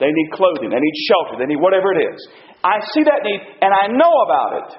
They 0.00 0.08
need 0.08 0.28
clothing. 0.32 0.72
They 0.72 0.80
need 0.80 0.96
shelter. 1.04 1.36
They 1.36 1.48
need 1.48 1.60
whatever 1.60 1.92
it 1.92 2.00
is. 2.00 2.18
I 2.64 2.80
see 2.96 3.04
that 3.04 3.20
need 3.20 3.40
and 3.60 3.72
I 3.72 3.92
know 3.92 4.14
about 4.24 4.52
it. 4.64 4.70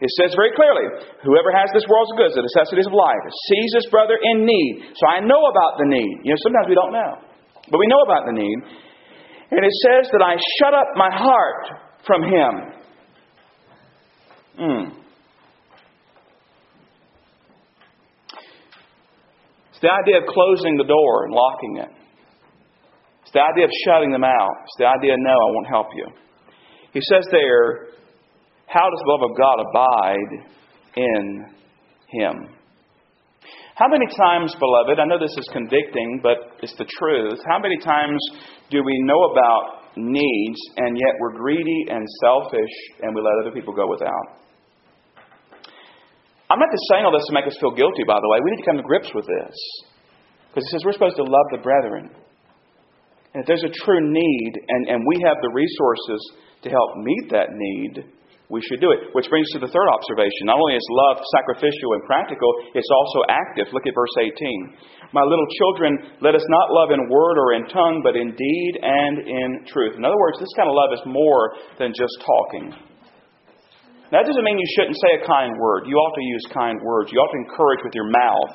It 0.00 0.08
says 0.16 0.32
very 0.32 0.52
clearly, 0.56 0.88
whoever 1.24 1.52
has 1.52 1.68
this 1.76 1.84
world's 1.88 2.12
goods, 2.16 2.32
the 2.32 2.44
necessities 2.44 2.88
of 2.88 2.96
life, 2.96 3.24
sees 3.52 3.70
his 3.76 3.86
brother 3.92 4.16
in 4.16 4.44
need. 4.48 4.96
So 4.96 5.04
I 5.08 5.20
know 5.20 5.40
about 5.48 5.76
the 5.76 5.88
need. 5.88 6.24
You 6.24 6.32
know, 6.32 6.40
sometimes 6.40 6.68
we 6.68 6.76
don't 6.76 6.92
know. 6.92 7.20
But 7.68 7.76
we 7.76 7.86
know 7.88 8.00
about 8.08 8.24
the 8.24 8.32
need. 8.32 8.58
And 9.52 9.60
it 9.60 9.74
says 9.84 10.08
that 10.12 10.24
I 10.24 10.36
shut 10.60 10.72
up 10.72 10.88
my 10.96 11.10
heart 11.12 11.64
from 12.06 12.22
him. 12.24 12.52
Hmm. 14.56 14.99
It's 19.80 19.88
the 19.88 19.96
idea 19.96 20.20
of 20.20 20.28
closing 20.28 20.76
the 20.76 20.84
door 20.84 21.24
and 21.24 21.32
locking 21.32 21.76
it. 21.80 21.88
It's 23.22 23.32
the 23.32 23.40
idea 23.40 23.64
of 23.64 23.70
shutting 23.88 24.12
them 24.12 24.24
out. 24.24 24.56
It's 24.68 24.76
the 24.76 24.84
idea, 24.84 25.16
no, 25.16 25.32
I 25.32 25.48
won't 25.56 25.68
help 25.68 25.86
you. 25.96 26.04
He 26.92 27.00
says 27.00 27.24
there, 27.32 27.96
how 28.66 28.84
does 28.84 29.00
the 29.00 29.08
love 29.08 29.24
of 29.24 29.36
God 29.40 29.56
abide 29.64 30.32
in 30.96 31.46
him? 32.12 32.34
How 33.74 33.88
many 33.88 34.04
times, 34.20 34.54
beloved, 34.60 35.00
I 35.00 35.06
know 35.06 35.18
this 35.18 35.32
is 35.38 35.48
convicting, 35.50 36.20
but 36.22 36.60
it's 36.60 36.76
the 36.76 36.84
truth. 36.98 37.40
How 37.48 37.58
many 37.58 37.78
times 37.78 38.20
do 38.68 38.84
we 38.84 39.00
know 39.04 39.32
about 39.32 39.96
needs 39.96 40.60
and 40.76 40.94
yet 40.94 41.16
we're 41.20 41.38
greedy 41.38 41.86
and 41.88 42.04
selfish 42.20 42.74
and 43.00 43.14
we 43.14 43.22
let 43.22 43.32
other 43.40 43.54
people 43.54 43.72
go 43.72 43.88
without? 43.88 44.44
I'm 46.50 46.58
not 46.58 46.74
just 46.74 46.82
saying 46.90 47.06
all 47.06 47.14
this 47.14 47.24
to 47.30 47.36
make 47.36 47.46
us 47.46 47.54
feel 47.62 47.70
guilty, 47.70 48.02
by 48.02 48.18
the 48.18 48.26
way. 48.26 48.42
We 48.42 48.50
need 48.50 48.62
to 48.62 48.68
come 48.68 48.76
to 48.76 48.82
grips 48.82 49.14
with 49.14 49.24
this. 49.24 49.54
Because 50.50 50.66
it 50.66 50.70
says 50.74 50.82
we're 50.82 50.98
supposed 50.98 51.16
to 51.22 51.26
love 51.26 51.46
the 51.54 51.62
brethren. 51.62 52.10
And 53.30 53.38
if 53.38 53.46
there's 53.46 53.62
a 53.62 53.70
true 53.86 54.02
need 54.02 54.52
and, 54.66 54.90
and 54.90 54.98
we 55.06 55.22
have 55.22 55.38
the 55.38 55.54
resources 55.54 56.20
to 56.66 56.68
help 56.68 56.98
meet 56.98 57.30
that 57.30 57.54
need, 57.54 58.02
we 58.50 58.58
should 58.66 58.82
do 58.82 58.90
it. 58.90 59.14
Which 59.14 59.30
brings 59.30 59.46
us 59.54 59.62
to 59.62 59.62
the 59.62 59.70
third 59.70 59.86
observation. 59.86 60.50
Not 60.50 60.58
only 60.58 60.74
is 60.74 60.82
love 60.90 61.22
sacrificial 61.38 61.94
and 61.94 62.02
practical, 62.02 62.50
it's 62.74 62.90
also 62.90 63.22
active. 63.30 63.70
Look 63.70 63.86
at 63.86 63.94
verse 63.94 64.10
18. 64.18 65.14
My 65.14 65.22
little 65.22 65.46
children, 65.54 66.18
let 66.18 66.34
us 66.34 66.42
not 66.50 66.74
love 66.74 66.90
in 66.90 66.98
word 67.06 67.38
or 67.38 67.54
in 67.54 67.70
tongue, 67.70 68.02
but 68.02 68.18
in 68.18 68.34
deed 68.34 68.72
and 68.82 69.22
in 69.22 69.48
truth. 69.70 69.94
In 69.94 70.02
other 70.02 70.18
words, 70.18 70.42
this 70.42 70.50
kind 70.58 70.66
of 70.66 70.74
love 70.74 70.90
is 70.90 71.02
more 71.06 71.54
than 71.78 71.94
just 71.94 72.18
talking. 72.26 72.89
That 74.10 74.26
doesn't 74.26 74.42
mean 74.42 74.58
you 74.58 74.70
shouldn't 74.74 74.98
say 74.98 75.22
a 75.22 75.22
kind 75.22 75.54
word. 75.54 75.86
You 75.86 75.94
ought 75.94 76.14
to 76.18 76.24
use 76.26 76.44
kind 76.50 76.74
words. 76.82 77.14
You 77.14 77.22
ought 77.22 77.30
to 77.30 77.40
encourage 77.46 77.82
with 77.86 77.94
your 77.94 78.10
mouth. 78.10 78.54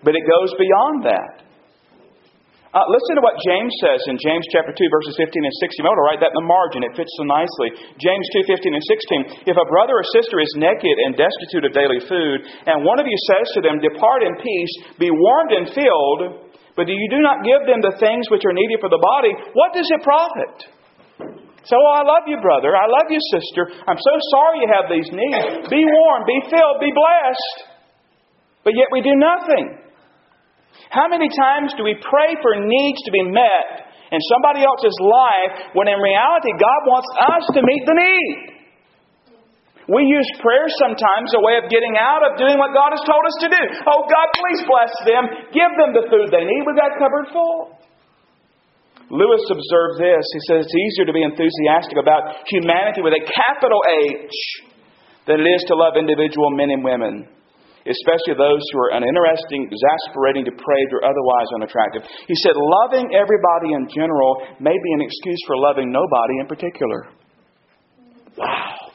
But 0.00 0.16
it 0.16 0.24
goes 0.24 0.50
beyond 0.56 1.04
that. 1.04 1.48
Uh, 2.68 2.84
listen 2.92 3.16
to 3.16 3.24
what 3.24 3.40
James 3.48 3.72
says 3.80 4.04
in 4.12 4.20
James 4.20 4.44
chapter 4.52 4.76
2, 4.76 4.76
verses 4.92 5.16
15 5.16 5.40
and 5.40 5.56
16. 5.56 5.80
I 5.80 5.88
want 5.88 6.00
to 6.04 6.08
write 6.08 6.20
that 6.20 6.36
in 6.36 6.40
the 6.44 6.48
margin. 6.48 6.84
It 6.84 6.92
fits 6.92 7.08
so 7.16 7.24
nicely. 7.24 7.72
James 7.96 8.26
2, 8.36 8.44
15 8.44 8.76
and 8.76 8.84
16. 9.44 9.48
If 9.48 9.56
a 9.56 9.70
brother 9.72 9.96
or 9.96 10.04
sister 10.12 10.36
is 10.36 10.52
naked 10.60 10.96
and 11.08 11.16
destitute 11.16 11.64
of 11.64 11.72
daily 11.72 12.00
food, 12.04 12.44
and 12.68 12.84
one 12.84 13.00
of 13.00 13.08
you 13.08 13.16
says 13.32 13.48
to 13.56 13.64
them, 13.64 13.80
Depart 13.80 14.20
in 14.20 14.36
peace, 14.36 14.72
be 15.00 15.08
warmed 15.08 15.52
and 15.56 15.72
filled, 15.72 16.52
but 16.76 16.92
you 16.92 17.08
do 17.08 17.24
not 17.24 17.40
give 17.40 17.64
them 17.64 17.80
the 17.80 17.96
things 17.96 18.28
which 18.28 18.44
are 18.44 18.52
needed 18.52 18.84
for 18.84 18.92
the 18.92 19.00
body, 19.00 19.32
what 19.56 19.72
does 19.72 19.88
it 19.88 20.04
profit? 20.04 20.68
So, 21.66 21.74
oh, 21.74 21.94
I 21.98 22.04
love 22.06 22.24
you, 22.30 22.38
brother. 22.38 22.76
I 22.76 22.86
love 22.86 23.10
you, 23.10 23.18
sister. 23.34 23.66
I'm 23.86 23.98
so 23.98 24.14
sorry 24.30 24.62
you 24.62 24.68
have 24.70 24.86
these 24.86 25.10
needs. 25.10 25.66
Be 25.66 25.82
warm, 25.82 26.22
be 26.24 26.38
filled, 26.46 26.78
be 26.78 26.94
blessed. 26.94 27.78
But 28.62 28.76
yet 28.76 28.88
we 28.92 29.02
do 29.02 29.16
nothing. 29.16 29.80
How 30.90 31.08
many 31.08 31.28
times 31.28 31.74
do 31.76 31.84
we 31.84 31.98
pray 31.98 32.36
for 32.40 32.56
needs 32.56 33.00
to 33.04 33.12
be 33.12 33.24
met 33.26 33.90
in 34.08 34.20
somebody 34.32 34.64
else's 34.64 34.96
life 35.02 35.74
when 35.76 35.88
in 35.88 35.98
reality 36.00 36.52
God 36.56 36.80
wants 36.88 37.10
us 37.36 37.44
to 37.52 37.60
meet 37.60 37.82
the 37.84 37.96
need? 37.96 38.58
We 39.88 40.04
use 40.04 40.28
prayer 40.44 40.68
sometimes 40.84 41.32
a 41.32 41.40
way 41.40 41.56
of 41.56 41.72
getting 41.72 41.96
out 41.96 42.20
of 42.20 42.36
doing 42.36 42.60
what 42.60 42.76
God 42.76 42.92
has 42.92 43.00
told 43.08 43.24
us 43.24 43.36
to 43.40 43.48
do. 43.48 43.62
Oh, 43.88 44.04
God, 44.04 44.28
please 44.36 44.60
bless 44.68 44.92
them. 45.08 45.24
Give 45.48 45.72
them 45.80 45.96
the 45.96 46.04
food 46.12 46.28
they 46.28 46.44
need. 46.44 46.62
We've 46.68 46.76
got 46.76 46.92
cupboard 47.00 47.32
full. 47.32 47.77
Lewis 49.08 49.40
observed 49.48 49.96
this. 49.96 50.24
He 50.36 50.42
says 50.48 50.68
it's 50.68 50.76
easier 50.76 51.08
to 51.08 51.16
be 51.16 51.24
enthusiastic 51.24 51.96
about 51.96 52.44
humanity 52.44 53.00
with 53.00 53.16
a 53.16 53.24
capital 53.24 53.80
H 53.88 54.36
than 55.24 55.40
it 55.40 55.48
is 55.48 55.64
to 55.68 55.74
love 55.76 55.96
individual 55.96 56.52
men 56.52 56.68
and 56.68 56.84
women, 56.84 57.24
especially 57.88 58.36
those 58.36 58.60
who 58.72 58.78
are 58.84 59.00
uninteresting, 59.00 59.64
exasperating, 59.64 60.44
depraved, 60.44 60.92
or 60.92 61.08
otherwise 61.08 61.48
unattractive. 61.56 62.04
He 62.28 62.36
said, 62.44 62.52
loving 62.56 63.08
everybody 63.16 63.72
in 63.72 63.88
general 63.88 64.44
may 64.60 64.76
be 64.76 64.90
an 64.96 65.00
excuse 65.00 65.40
for 65.48 65.56
loving 65.56 65.88
nobody 65.88 66.44
in 66.44 66.46
particular. 66.48 67.08
Wow. 68.36 68.92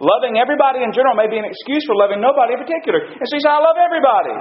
Loving 0.00 0.40
everybody 0.40 0.84
in 0.84 0.92
general 0.92 1.16
may 1.16 1.28
be 1.28 1.36
an 1.36 1.44
excuse 1.44 1.84
for 1.84 1.96
loving 1.96 2.20
nobody 2.20 2.56
in 2.56 2.60
particular. 2.60 3.04
And 3.04 3.24
so 3.24 3.36
he 3.36 3.40
said, 3.40 3.52
I 3.52 3.60
love 3.60 3.76
everybody. 3.76 4.36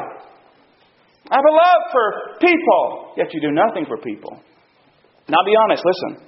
I 1.31 1.35
have 1.35 1.47
a 1.47 1.55
love 1.55 1.81
for 1.91 2.05
people, 2.39 3.13
yet 3.15 3.31
you 3.35 3.39
do 3.39 3.51
nothing 3.51 3.83
for 3.87 3.99
people. 3.99 4.39
Now, 5.29 5.45
be 5.45 5.53
honest, 5.55 5.85
listen. 5.85 6.25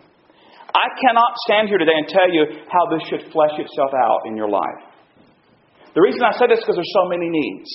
I 0.72 0.88
cannot 1.04 1.36
stand 1.50 1.68
here 1.68 1.82
today 1.82 1.98
and 1.98 2.08
tell 2.08 2.32
you 2.32 2.64
how 2.72 2.88
this 2.88 3.04
should 3.12 3.28
flesh 3.34 3.60
itself 3.60 3.92
out 3.92 4.24
in 4.30 4.40
your 4.40 4.48
life. 4.48 4.82
The 5.92 6.00
reason 6.00 6.24
I 6.24 6.32
say 6.40 6.48
this 6.48 6.60
is 6.60 6.64
because 6.64 6.80
there's 6.80 6.96
so 6.96 7.12
many 7.12 7.28
needs. 7.28 7.68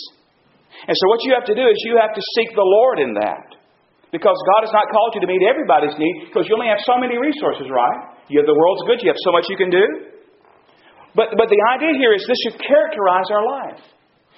And 0.89 0.97
so, 0.97 1.05
what 1.13 1.21
you 1.29 1.37
have 1.37 1.45
to 1.53 1.57
do 1.57 1.65
is 1.69 1.77
you 1.85 2.01
have 2.01 2.17
to 2.17 2.23
seek 2.41 2.57
the 2.57 2.65
Lord 2.65 2.99
in 3.01 3.13
that. 3.21 3.53
Because 4.15 4.39
God 4.57 4.65
has 4.65 4.73
not 4.73 4.89
called 4.89 5.13
you 5.19 5.21
to 5.21 5.29
meet 5.29 5.45
everybody's 5.45 5.93
need, 5.99 6.31
because 6.31 6.49
you 6.49 6.57
only 6.57 6.73
have 6.73 6.81
so 6.89 6.97
many 6.97 7.21
resources, 7.21 7.69
right? 7.69 8.17
You 8.33 8.41
have 8.41 8.49
the 8.49 8.57
world's 8.57 8.87
good, 8.89 9.03
you 9.05 9.11
have 9.13 9.21
so 9.21 9.33
much 9.35 9.45
you 9.51 9.59
can 9.59 9.69
do. 9.69 9.85
But, 11.13 11.37
but 11.37 11.49
the 11.53 11.61
idea 11.75 11.97
here 12.01 12.15
is 12.15 12.25
this 12.25 12.39
should 12.49 12.61
characterize 12.61 13.29
our 13.29 13.45
life. 13.45 13.83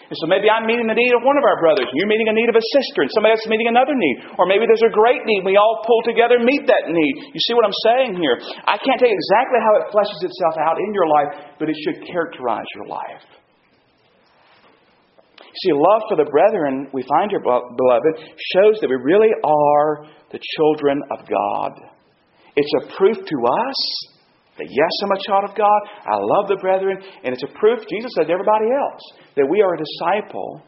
And 0.08 0.16
so 0.16 0.24
maybe 0.24 0.48
I'm 0.48 0.64
meeting 0.64 0.88
the 0.88 0.96
need 0.96 1.12
of 1.12 1.20
one 1.20 1.36
of 1.36 1.44
our 1.44 1.60
brothers, 1.60 1.84
and 1.84 1.96
you're 2.00 2.08
meeting 2.08 2.32
a 2.32 2.36
need 2.36 2.48
of 2.48 2.56
a 2.56 2.64
sister, 2.72 3.04
and 3.04 3.12
somebody 3.12 3.36
else 3.36 3.44
is 3.44 3.52
meeting 3.52 3.68
another 3.68 3.92
need. 3.92 4.16
Or 4.40 4.48
maybe 4.48 4.64
there's 4.64 4.88
a 4.88 4.88
great 4.88 5.20
need, 5.28 5.44
we 5.44 5.60
all 5.60 5.84
pull 5.84 6.00
together 6.08 6.40
and 6.40 6.48
meet 6.48 6.64
that 6.64 6.88
need. 6.88 7.14
You 7.28 7.40
see 7.44 7.52
what 7.52 7.68
I'm 7.68 7.80
saying 7.84 8.16
here? 8.16 8.40
I 8.64 8.80
can't 8.80 8.96
tell 8.96 9.12
you 9.12 9.18
exactly 9.20 9.60
how 9.60 9.72
it 9.84 9.92
fleshes 9.92 10.20
itself 10.24 10.56
out 10.64 10.80
in 10.80 10.96
your 10.96 11.04
life, 11.12 11.52
but 11.60 11.68
it 11.68 11.76
should 11.84 12.08
characterize 12.08 12.64
your 12.72 12.88
life. 12.88 13.24
See, 15.60 15.76
love 15.76 16.08
for 16.08 16.16
the 16.16 16.24
brethren, 16.24 16.88
we 16.96 17.04
find 17.04 17.28
here, 17.28 17.44
beloved, 17.44 18.14
shows 18.56 18.80
that 18.80 18.88
we 18.88 18.96
really 18.96 19.32
are 19.44 20.08
the 20.32 20.40
children 20.56 21.04
of 21.12 21.28
God. 21.28 21.72
It's 22.56 22.72
a 22.80 22.96
proof 22.96 23.16
to 23.16 23.36
us 23.44 23.80
that 24.58 24.68
yes, 24.68 24.92
I'm 25.06 25.14
a 25.14 25.22
child 25.22 25.44
of 25.50 25.54
God, 25.54 25.80
I 26.04 26.18
love 26.18 26.50
the 26.50 26.58
brethren, 26.60 26.98
and 27.22 27.30
it's 27.32 27.46
a 27.46 27.52
proof, 27.58 27.80
Jesus 27.86 28.10
said 28.18 28.26
to 28.26 28.34
everybody 28.34 28.68
else, 28.74 29.02
that 29.38 29.46
we 29.46 29.62
are 29.62 29.74
a 29.74 29.80
disciple 29.80 30.62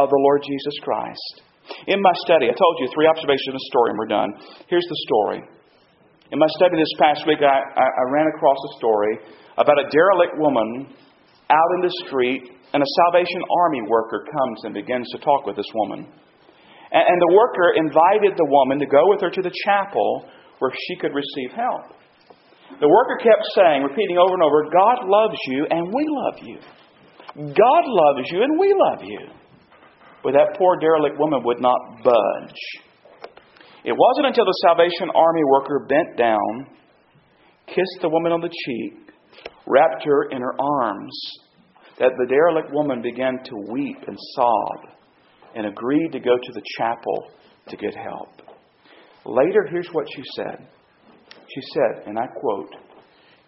of 0.00 0.08
the 0.08 0.22
Lord 0.24 0.40
Jesus 0.42 0.76
Christ. 0.82 1.44
In 1.86 2.00
my 2.00 2.16
study, 2.24 2.48
I 2.48 2.56
told 2.56 2.74
you 2.80 2.88
three 2.96 3.04
observations 3.04 3.52
of 3.52 3.60
the 3.60 3.68
story, 3.68 3.88
and 3.92 3.98
we're 4.00 4.08
done. 4.08 4.30
Here's 4.72 4.88
the 4.88 5.00
story. 5.04 5.44
In 6.32 6.38
my 6.40 6.48
study 6.56 6.76
this 6.80 6.92
past 6.96 7.28
week, 7.28 7.40
I, 7.40 7.52
I, 7.52 7.84
I 7.84 8.04
ran 8.12 8.28
across 8.32 8.56
a 8.56 8.72
story 8.80 9.14
about 9.56 9.76
a 9.76 9.88
derelict 9.92 10.36
woman 10.36 10.92
out 11.48 11.70
in 11.76 11.80
the 11.84 11.94
street, 12.08 12.52
and 12.72 12.80
a 12.80 12.90
Salvation 13.04 13.40
Army 13.64 13.82
worker 13.88 14.24
comes 14.24 14.58
and 14.64 14.72
begins 14.72 15.08
to 15.12 15.18
talk 15.20 15.44
with 15.44 15.56
this 15.56 15.68
woman. 15.74 16.08
And, 16.92 17.04
and 17.04 17.18
the 17.20 17.32
worker 17.36 17.76
invited 17.76 18.36
the 18.36 18.48
woman 18.48 18.78
to 18.78 18.86
go 18.86 19.08
with 19.08 19.20
her 19.20 19.30
to 19.30 19.42
the 19.42 19.52
chapel 19.64 20.28
where 20.58 20.72
she 20.72 20.96
could 20.96 21.12
receive 21.12 21.52
help. 21.56 21.96
The 22.80 22.88
worker 22.88 23.18
kept 23.18 23.42
saying, 23.54 23.82
repeating 23.82 24.18
over 24.18 24.34
and 24.34 24.42
over, 24.42 24.70
God 24.70 25.08
loves 25.08 25.38
you 25.46 25.66
and 25.70 25.92
we 25.92 26.06
love 26.06 26.38
you. 26.42 26.58
God 27.54 27.84
loves 27.86 28.30
you 28.30 28.42
and 28.42 28.58
we 28.58 28.74
love 28.74 29.02
you. 29.02 29.18
But 30.22 30.32
that 30.32 30.56
poor 30.58 30.78
derelict 30.78 31.18
woman 31.18 31.42
would 31.44 31.60
not 31.60 31.78
budge. 32.02 32.62
It 33.84 33.94
wasn't 33.96 34.26
until 34.26 34.44
the 34.44 34.58
Salvation 34.66 35.10
Army 35.14 35.42
worker 35.50 35.86
bent 35.88 36.16
down, 36.16 36.66
kissed 37.66 38.02
the 38.02 38.08
woman 38.08 38.32
on 38.32 38.40
the 38.40 38.48
cheek, 38.48 39.12
wrapped 39.66 40.04
her 40.04 40.28
in 40.30 40.40
her 40.40 40.54
arms, 40.60 41.38
that 41.98 42.12
the 42.18 42.26
derelict 42.28 42.72
woman 42.72 43.02
began 43.02 43.38
to 43.44 43.72
weep 43.72 43.98
and 44.06 44.16
sob 44.34 44.98
and 45.54 45.66
agreed 45.66 46.12
to 46.12 46.20
go 46.20 46.36
to 46.36 46.52
the 46.52 46.62
chapel 46.76 47.30
to 47.68 47.76
get 47.76 47.94
help. 47.94 48.42
Later, 49.24 49.66
here's 49.70 49.88
what 49.92 50.06
she 50.14 50.22
said. 50.36 50.68
She 51.58 51.70
said, 51.74 52.06
and 52.06 52.18
I 52.18 52.26
quote, 52.26 52.70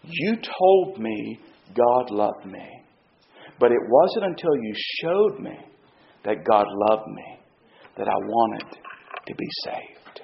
You 0.03 0.37
told 0.59 0.99
me 0.99 1.39
God 1.75 2.11
loved 2.11 2.47
me, 2.47 2.83
but 3.61 3.71
it 3.71 3.79
wasn't 3.89 4.25
until 4.25 4.57
you 4.57 4.75
showed 5.01 5.39
me 5.39 5.57
that 6.25 6.45
God 6.45 6.67
loved 6.89 7.09
me 7.09 7.39
that 7.97 8.09
I 8.09 8.17
wanted 8.17 8.79
to 9.27 9.35
be 9.35 9.47
saved. 9.65 10.23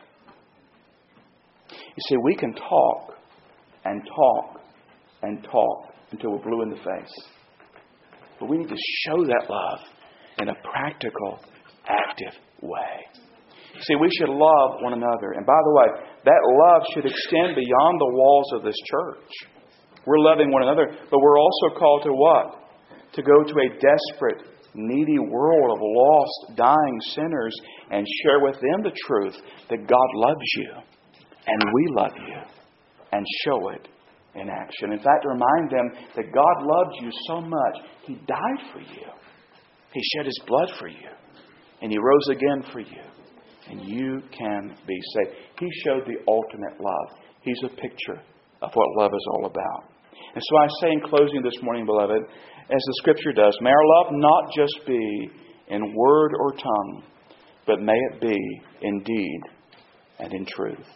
You 1.70 2.02
see, 2.08 2.16
we 2.24 2.34
can 2.34 2.54
talk 2.54 3.14
and 3.84 4.02
talk 4.04 4.60
and 5.22 5.44
talk 5.44 5.94
until 6.10 6.32
we're 6.32 6.42
blue 6.42 6.62
in 6.62 6.70
the 6.70 6.76
face. 6.76 7.28
But 8.40 8.48
we 8.48 8.58
need 8.58 8.68
to 8.68 8.76
show 9.06 9.24
that 9.24 9.46
love 9.48 9.78
in 10.40 10.48
a 10.48 10.54
practical, 10.72 11.38
active 11.86 12.34
way. 12.62 13.22
See, 13.80 13.94
we 13.94 14.08
should 14.18 14.30
love 14.30 14.80
one 14.80 14.92
another. 14.92 15.32
And 15.36 15.46
by 15.46 15.58
the 15.64 15.74
way, 15.74 16.06
that 16.26 16.42
love 16.42 16.82
should 16.92 17.06
extend 17.06 17.54
beyond 17.54 17.94
the 18.02 18.12
walls 18.12 18.50
of 18.54 18.62
this 18.62 18.76
church. 18.90 19.30
We're 20.06 20.18
loving 20.18 20.50
one 20.50 20.62
another, 20.62 20.86
but 20.90 21.20
we're 21.20 21.38
also 21.38 21.78
called 21.78 22.02
to 22.02 22.12
what? 22.12 22.66
To 23.14 23.22
go 23.22 23.42
to 23.42 23.54
a 23.54 23.68
desperate, 23.78 24.42
needy 24.74 25.18
world 25.18 25.70
of 25.70 25.78
lost, 25.80 26.56
dying 26.56 26.98
sinners 27.14 27.54
and 27.90 28.06
share 28.22 28.40
with 28.40 28.54
them 28.54 28.82
the 28.82 28.96
truth 29.06 29.36
that 29.70 29.86
God 29.86 30.08
loves 30.14 30.46
you 30.56 30.70
and 31.46 31.62
we 31.72 31.86
love 31.94 32.12
you 32.16 32.40
and 33.12 33.24
show 33.44 33.70
it 33.70 33.88
in 34.34 34.50
action. 34.50 34.92
In 34.92 34.98
fact, 34.98 35.24
remind 35.24 35.70
them 35.70 35.90
that 36.16 36.32
God 36.34 36.62
loves 36.62 36.96
you 37.00 37.10
so 37.28 37.40
much, 37.40 37.76
He 38.02 38.14
died 38.26 38.72
for 38.72 38.80
you. 38.80 39.06
He 39.92 40.00
shed 40.14 40.26
His 40.26 40.38
blood 40.46 40.68
for 40.78 40.88
you, 40.88 41.08
and 41.80 41.90
He 41.90 41.98
rose 41.98 42.28
again 42.30 42.64
for 42.72 42.80
you 42.80 43.02
and 43.68 43.88
you 43.88 44.22
can 44.36 44.76
be 44.86 44.98
saved. 45.14 45.36
He 45.58 45.68
showed 45.84 46.06
the 46.06 46.18
ultimate 46.28 46.80
love. 46.80 47.18
He's 47.42 47.60
a 47.64 47.68
picture 47.68 48.20
of 48.62 48.70
what 48.72 48.88
love 48.98 49.12
is 49.12 49.26
all 49.32 49.46
about. 49.46 49.84
And 50.34 50.42
so 50.42 50.56
I 50.58 50.66
say 50.80 50.92
in 50.92 51.00
closing 51.00 51.42
this 51.42 51.62
morning, 51.62 51.86
beloved, 51.86 52.22
as 52.22 52.82
the 52.84 52.94
Scripture 52.98 53.32
does, 53.32 53.56
may 53.60 53.70
our 53.70 53.86
love 53.96 54.06
not 54.12 54.52
just 54.54 54.86
be 54.86 55.30
in 55.68 55.94
word 55.94 56.32
or 56.38 56.52
tongue, 56.52 57.02
but 57.66 57.80
may 57.80 57.98
it 58.12 58.20
be 58.20 58.60
in 58.82 59.02
deed 59.02 59.40
and 60.18 60.32
in 60.32 60.46
truth. 60.46 60.86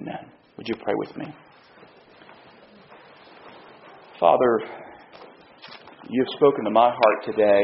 Amen. 0.00 0.30
Would 0.56 0.68
you 0.68 0.74
pray 0.76 0.94
with 0.96 1.16
me? 1.16 1.26
Father, 4.20 4.60
you've 6.08 6.28
spoken 6.36 6.64
to 6.64 6.70
my 6.70 6.90
heart 6.90 7.24
today. 7.24 7.62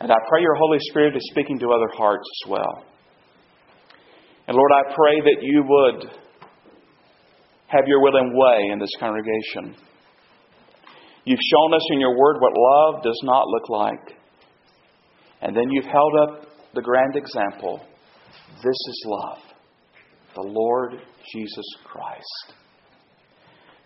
And 0.00 0.10
I 0.10 0.16
pray 0.28 0.42
your 0.42 0.54
Holy 0.56 0.78
Spirit 0.90 1.16
is 1.16 1.28
speaking 1.30 1.58
to 1.60 1.72
other 1.72 1.88
hearts 1.96 2.28
as 2.44 2.50
well. 2.50 2.84
And 4.46 4.56
Lord, 4.56 4.70
I 4.72 4.94
pray 4.94 5.20
that 5.20 5.42
you 5.42 5.64
would 5.66 6.10
have 7.68 7.84
your 7.86 8.02
will 8.02 8.16
and 8.16 8.32
way 8.34 8.68
in 8.72 8.78
this 8.78 8.90
congregation. 9.00 9.76
You've 11.24 11.40
shown 11.40 11.74
us 11.74 11.86
in 11.90 12.00
your 12.00 12.16
word 12.18 12.36
what 12.40 12.52
love 12.54 13.02
does 13.02 13.18
not 13.24 13.46
look 13.46 13.68
like. 13.70 14.18
And 15.40 15.56
then 15.56 15.70
you've 15.70 15.86
held 15.86 16.14
up 16.28 16.46
the 16.74 16.82
grand 16.82 17.16
example. 17.16 17.80
This 18.56 18.66
is 18.66 19.04
love, 19.06 19.38
the 20.34 20.42
Lord 20.42 20.92
Jesus 21.32 21.64
Christ. 21.84 22.54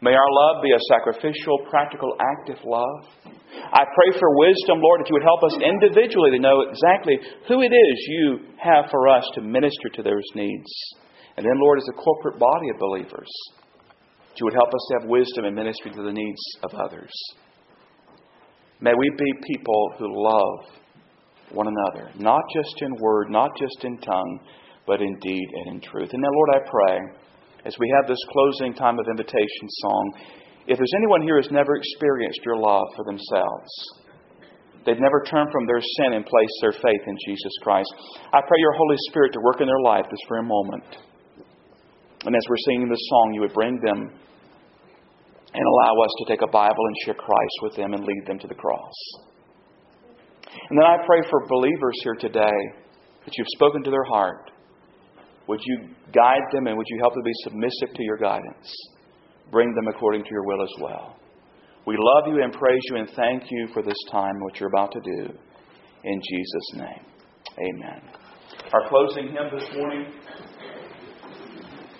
May 0.01 0.15
our 0.15 0.31
love 0.31 0.63
be 0.63 0.71
a 0.71 0.79
sacrificial, 0.95 1.59
practical, 1.71 2.15
active 2.21 2.63
love. 2.65 3.35
I 3.73 3.83
pray 3.83 4.19
for 4.19 4.39
wisdom, 4.39 4.79
Lord, 4.79 5.01
that 5.01 5.09
you 5.09 5.15
would 5.19 5.27
help 5.27 5.43
us 5.43 5.59
individually 5.59 6.31
to 6.31 6.39
know 6.39 6.63
exactly 6.63 7.19
who 7.49 7.63
it 7.63 7.75
is 7.75 8.07
you 8.07 8.39
have 8.63 8.87
for 8.91 9.09
us 9.09 9.25
to 9.35 9.41
minister 9.41 9.89
to 9.95 10.03
those 10.03 10.29
needs. 10.37 10.71
And 11.37 11.45
then, 11.45 11.59
Lord, 11.59 11.79
as 11.79 11.89
a 11.91 12.01
corporate 12.01 12.39
body 12.39 12.71
of 12.71 12.79
believers, 12.79 13.31
that 14.31 14.39
you 14.39 14.47
would 14.47 14.55
help 14.55 14.69
us 14.69 14.87
to 14.89 14.95
have 15.01 15.11
wisdom 15.11 15.45
in 15.47 15.55
ministry 15.55 15.91
to 15.91 16.03
the 16.03 16.13
needs 16.13 16.43
of 16.63 16.71
others. 16.75 17.13
May 18.81 18.95
we 18.97 19.11
be 19.19 19.55
people 19.55 19.95
who 19.99 20.07
love 20.07 20.79
one 21.51 21.67
another, 21.67 22.13
not 22.19 22.43
just 22.55 22.83
in 22.83 22.95
word, 23.01 23.31
not 23.31 23.51
just 23.59 23.83
in 23.83 23.99
tongue, 23.99 24.41
but 24.87 25.03
in 25.03 25.19
deed 25.21 25.49
and 25.65 25.75
in 25.75 25.81
truth. 25.81 26.11
And 26.13 26.23
now, 26.23 26.29
Lord, 26.33 26.51
I 26.55 26.71
pray 26.71 26.99
as 27.65 27.75
we 27.79 27.93
have 27.97 28.07
this 28.07 28.23
closing 28.31 28.75
time 28.75 28.99
of 28.99 29.07
invitation 29.09 29.67
song, 29.83 30.13
if 30.67 30.77
there's 30.77 30.97
anyone 30.99 31.23
here 31.23 31.37
who's 31.37 31.51
never 31.51 31.77
experienced 31.77 32.41
your 32.45 32.57
love 32.57 32.87
for 32.95 33.05
themselves, 33.05 33.71
they've 34.85 35.01
never 35.01 35.25
turned 35.25 35.51
from 35.51 35.67
their 35.67 35.81
sin 35.81 36.15
and 36.15 36.27
placed 36.27 36.59
their 36.61 36.73
faith 36.73 37.05
in 37.07 37.17
Jesus 37.27 37.53
Christ, 37.63 37.89
I 38.33 38.41
pray 38.47 38.59
your 38.61 38.77
Holy 38.77 38.97
Spirit 39.09 39.33
to 39.33 39.41
work 39.41 39.61
in 39.61 39.67
their 39.67 39.81
life 39.83 40.05
this 40.11 40.29
very 40.29 40.45
moment. 40.45 40.85
And 42.25 42.35
as 42.35 42.43
we're 42.49 42.65
singing 42.67 42.89
this 42.89 43.07
song, 43.09 43.33
you 43.35 43.41
would 43.41 43.55
bring 43.55 43.81
them 43.81 44.13
and 45.55 45.65
allow 45.65 45.95
us 46.05 46.13
to 46.19 46.25
take 46.29 46.43
a 46.43 46.51
Bible 46.51 46.85
and 46.87 46.97
share 47.05 47.15
Christ 47.15 47.57
with 47.63 47.77
them 47.77 47.95
and 47.95 48.05
lead 48.05 48.25
them 48.27 48.39
to 48.39 48.47
the 48.47 48.55
cross. 48.55 48.95
And 50.69 50.79
then 50.79 50.85
I 50.85 50.97
pray 51.07 51.21
for 51.31 51.47
believers 51.49 51.97
here 52.03 52.17
today 52.17 52.59
that 53.25 53.33
you've 53.37 53.55
spoken 53.57 53.83
to 53.85 53.91
their 53.91 54.05
heart 54.05 54.51
would 55.49 55.61
you 55.65 55.89
guide 56.13 56.45
them 56.53 56.67
and 56.67 56.77
would 56.77 56.87
you 56.89 56.99
help 57.01 57.15
them 57.15 57.25
be 57.25 57.33
submissive 57.43 57.95
to 57.97 58.03
your 58.03 58.19
guidance? 58.19 58.69
Bring 59.51 59.75
them 59.75 59.89
according 59.89 60.25
to 60.25 60.31
your 60.31 60.45
will 60.45 60.63
as 60.63 60.75
well. 60.81 61.17
We 61.87 61.97
love 61.97 62.29
you 62.29 62.43
and 62.43 62.53
praise 62.53 62.83
you 62.91 62.97
and 62.97 63.09
thank 63.17 63.45
you 63.51 63.69
for 63.73 63.83
this 63.83 63.97
time, 64.13 64.35
what 64.41 64.61
you're 64.61 64.69
about 64.69 64.93
to 64.93 65.01
do. 65.01 65.33
In 66.05 66.21
Jesus' 66.21 66.71
name. 66.75 67.05
Amen. 67.59 68.03
Our 68.73 68.89
closing 68.89 69.33
hymn 69.33 69.49
this 69.59 69.69
morning, 69.75 70.05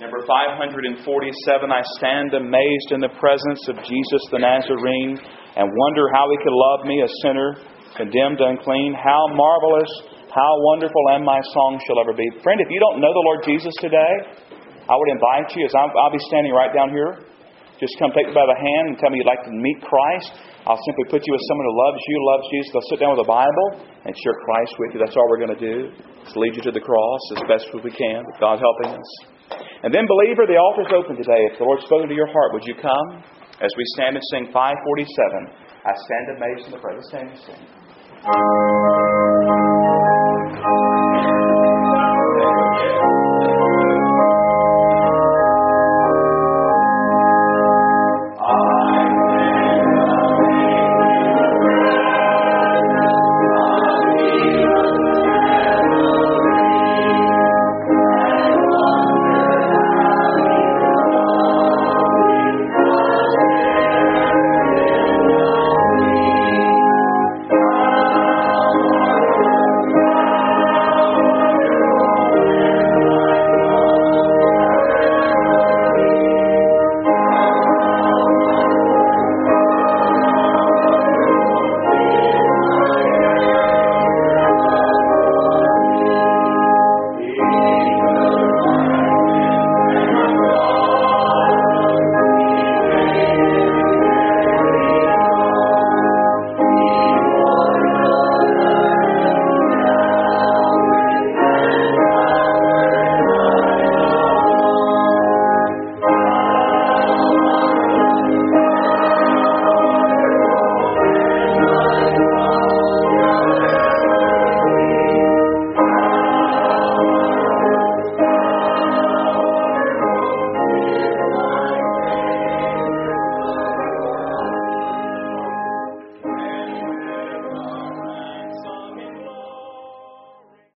number 0.01 0.21
547 0.27 1.73
I 1.73 1.83
stand 1.97 2.35
amazed 2.35 2.93
in 2.93 3.01
the 3.01 3.17
presence 3.19 3.67
of 3.69 3.77
Jesus 3.77 4.23
the 4.31 4.39
Nazarene 4.39 5.19
and 5.57 5.67
wonder 5.67 6.05
how 6.15 6.29
he 6.31 6.37
could 6.45 6.53
love 6.53 6.87
me, 6.87 7.01
a 7.01 7.09
sinner, 7.23 7.57
condemned, 7.97 8.41
unclean. 8.41 8.95
How 8.95 9.27
marvelous 9.33 9.91
how 10.39 10.53
wonderful 10.71 11.03
and 11.19 11.27
my 11.27 11.43
song 11.51 11.83
shall 11.83 11.99
ever 11.99 12.15
be. 12.15 12.27
Friend, 12.47 12.59
if 12.63 12.71
you 12.71 12.79
don't 12.79 13.03
know 13.03 13.11
the 13.11 13.25
Lord 13.27 13.43
Jesus 13.43 13.75
today, 13.83 14.15
I 14.87 14.95
would 14.95 15.11
invite 15.11 15.51
you, 15.59 15.67
as 15.67 15.75
I'll, 15.75 15.91
I'll 15.99 16.15
be 16.15 16.23
standing 16.31 16.55
right 16.55 16.71
down 16.71 16.95
here, 16.95 17.27
just 17.83 17.95
come 17.99 18.11
take 18.15 18.27
me 18.31 18.35
by 18.35 18.47
the 18.47 18.59
hand 18.59 18.91
and 18.91 18.95
tell 18.99 19.11
me 19.11 19.19
you'd 19.23 19.31
like 19.31 19.43
to 19.47 19.55
meet 19.55 19.79
Christ. 19.83 20.35
I'll 20.67 20.83
simply 20.87 21.07
put 21.11 21.23
you 21.27 21.33
with 21.35 21.43
someone 21.47 21.67
who 21.71 21.77
loves 21.79 22.03
you, 22.03 22.17
loves 22.27 22.47
Jesus. 22.51 22.69
They'll 22.75 22.91
sit 22.91 22.99
down 23.03 23.15
with 23.15 23.23
a 23.23 23.31
Bible 23.31 23.83
and 24.03 24.11
share 24.15 24.35
Christ 24.43 24.75
with 24.79 24.91
you. 24.95 24.99
That's 25.03 25.15
all 25.15 25.27
we're 25.31 25.43
going 25.43 25.55
to 25.55 25.63
do. 25.63 25.91
Is 26.27 26.35
lead 26.35 26.59
you 26.59 26.63
to 26.67 26.75
the 26.75 26.83
cross 26.83 27.23
as 27.39 27.43
best 27.47 27.71
as 27.71 27.79
we 27.83 27.95
can, 27.95 28.27
with 28.27 28.39
God 28.43 28.59
helping 28.59 28.99
us. 28.99 29.11
And 29.87 29.95
then, 29.95 30.11
believer, 30.11 30.43
the 30.47 30.59
altar's 30.59 30.91
open 30.91 31.15
today. 31.15 31.47
If 31.55 31.63
the 31.63 31.65
Lord's 31.65 31.87
spoken 31.87 32.11
to 32.11 32.19
your 32.19 32.27
heart, 32.27 32.51
would 32.53 32.67
you 32.67 32.75
come 32.75 33.23
as 33.63 33.71
we 33.79 33.85
stand 33.95 34.19
and 34.19 34.25
sing 34.35 34.51
547? 34.51 34.59
I 35.87 35.95
stand 35.95 36.27
amazed 36.35 36.67
in 36.67 36.73
the 36.75 36.83
presence. 36.83 37.07
Stand 37.15 37.31
and 37.31 37.39
sing. 37.47 37.63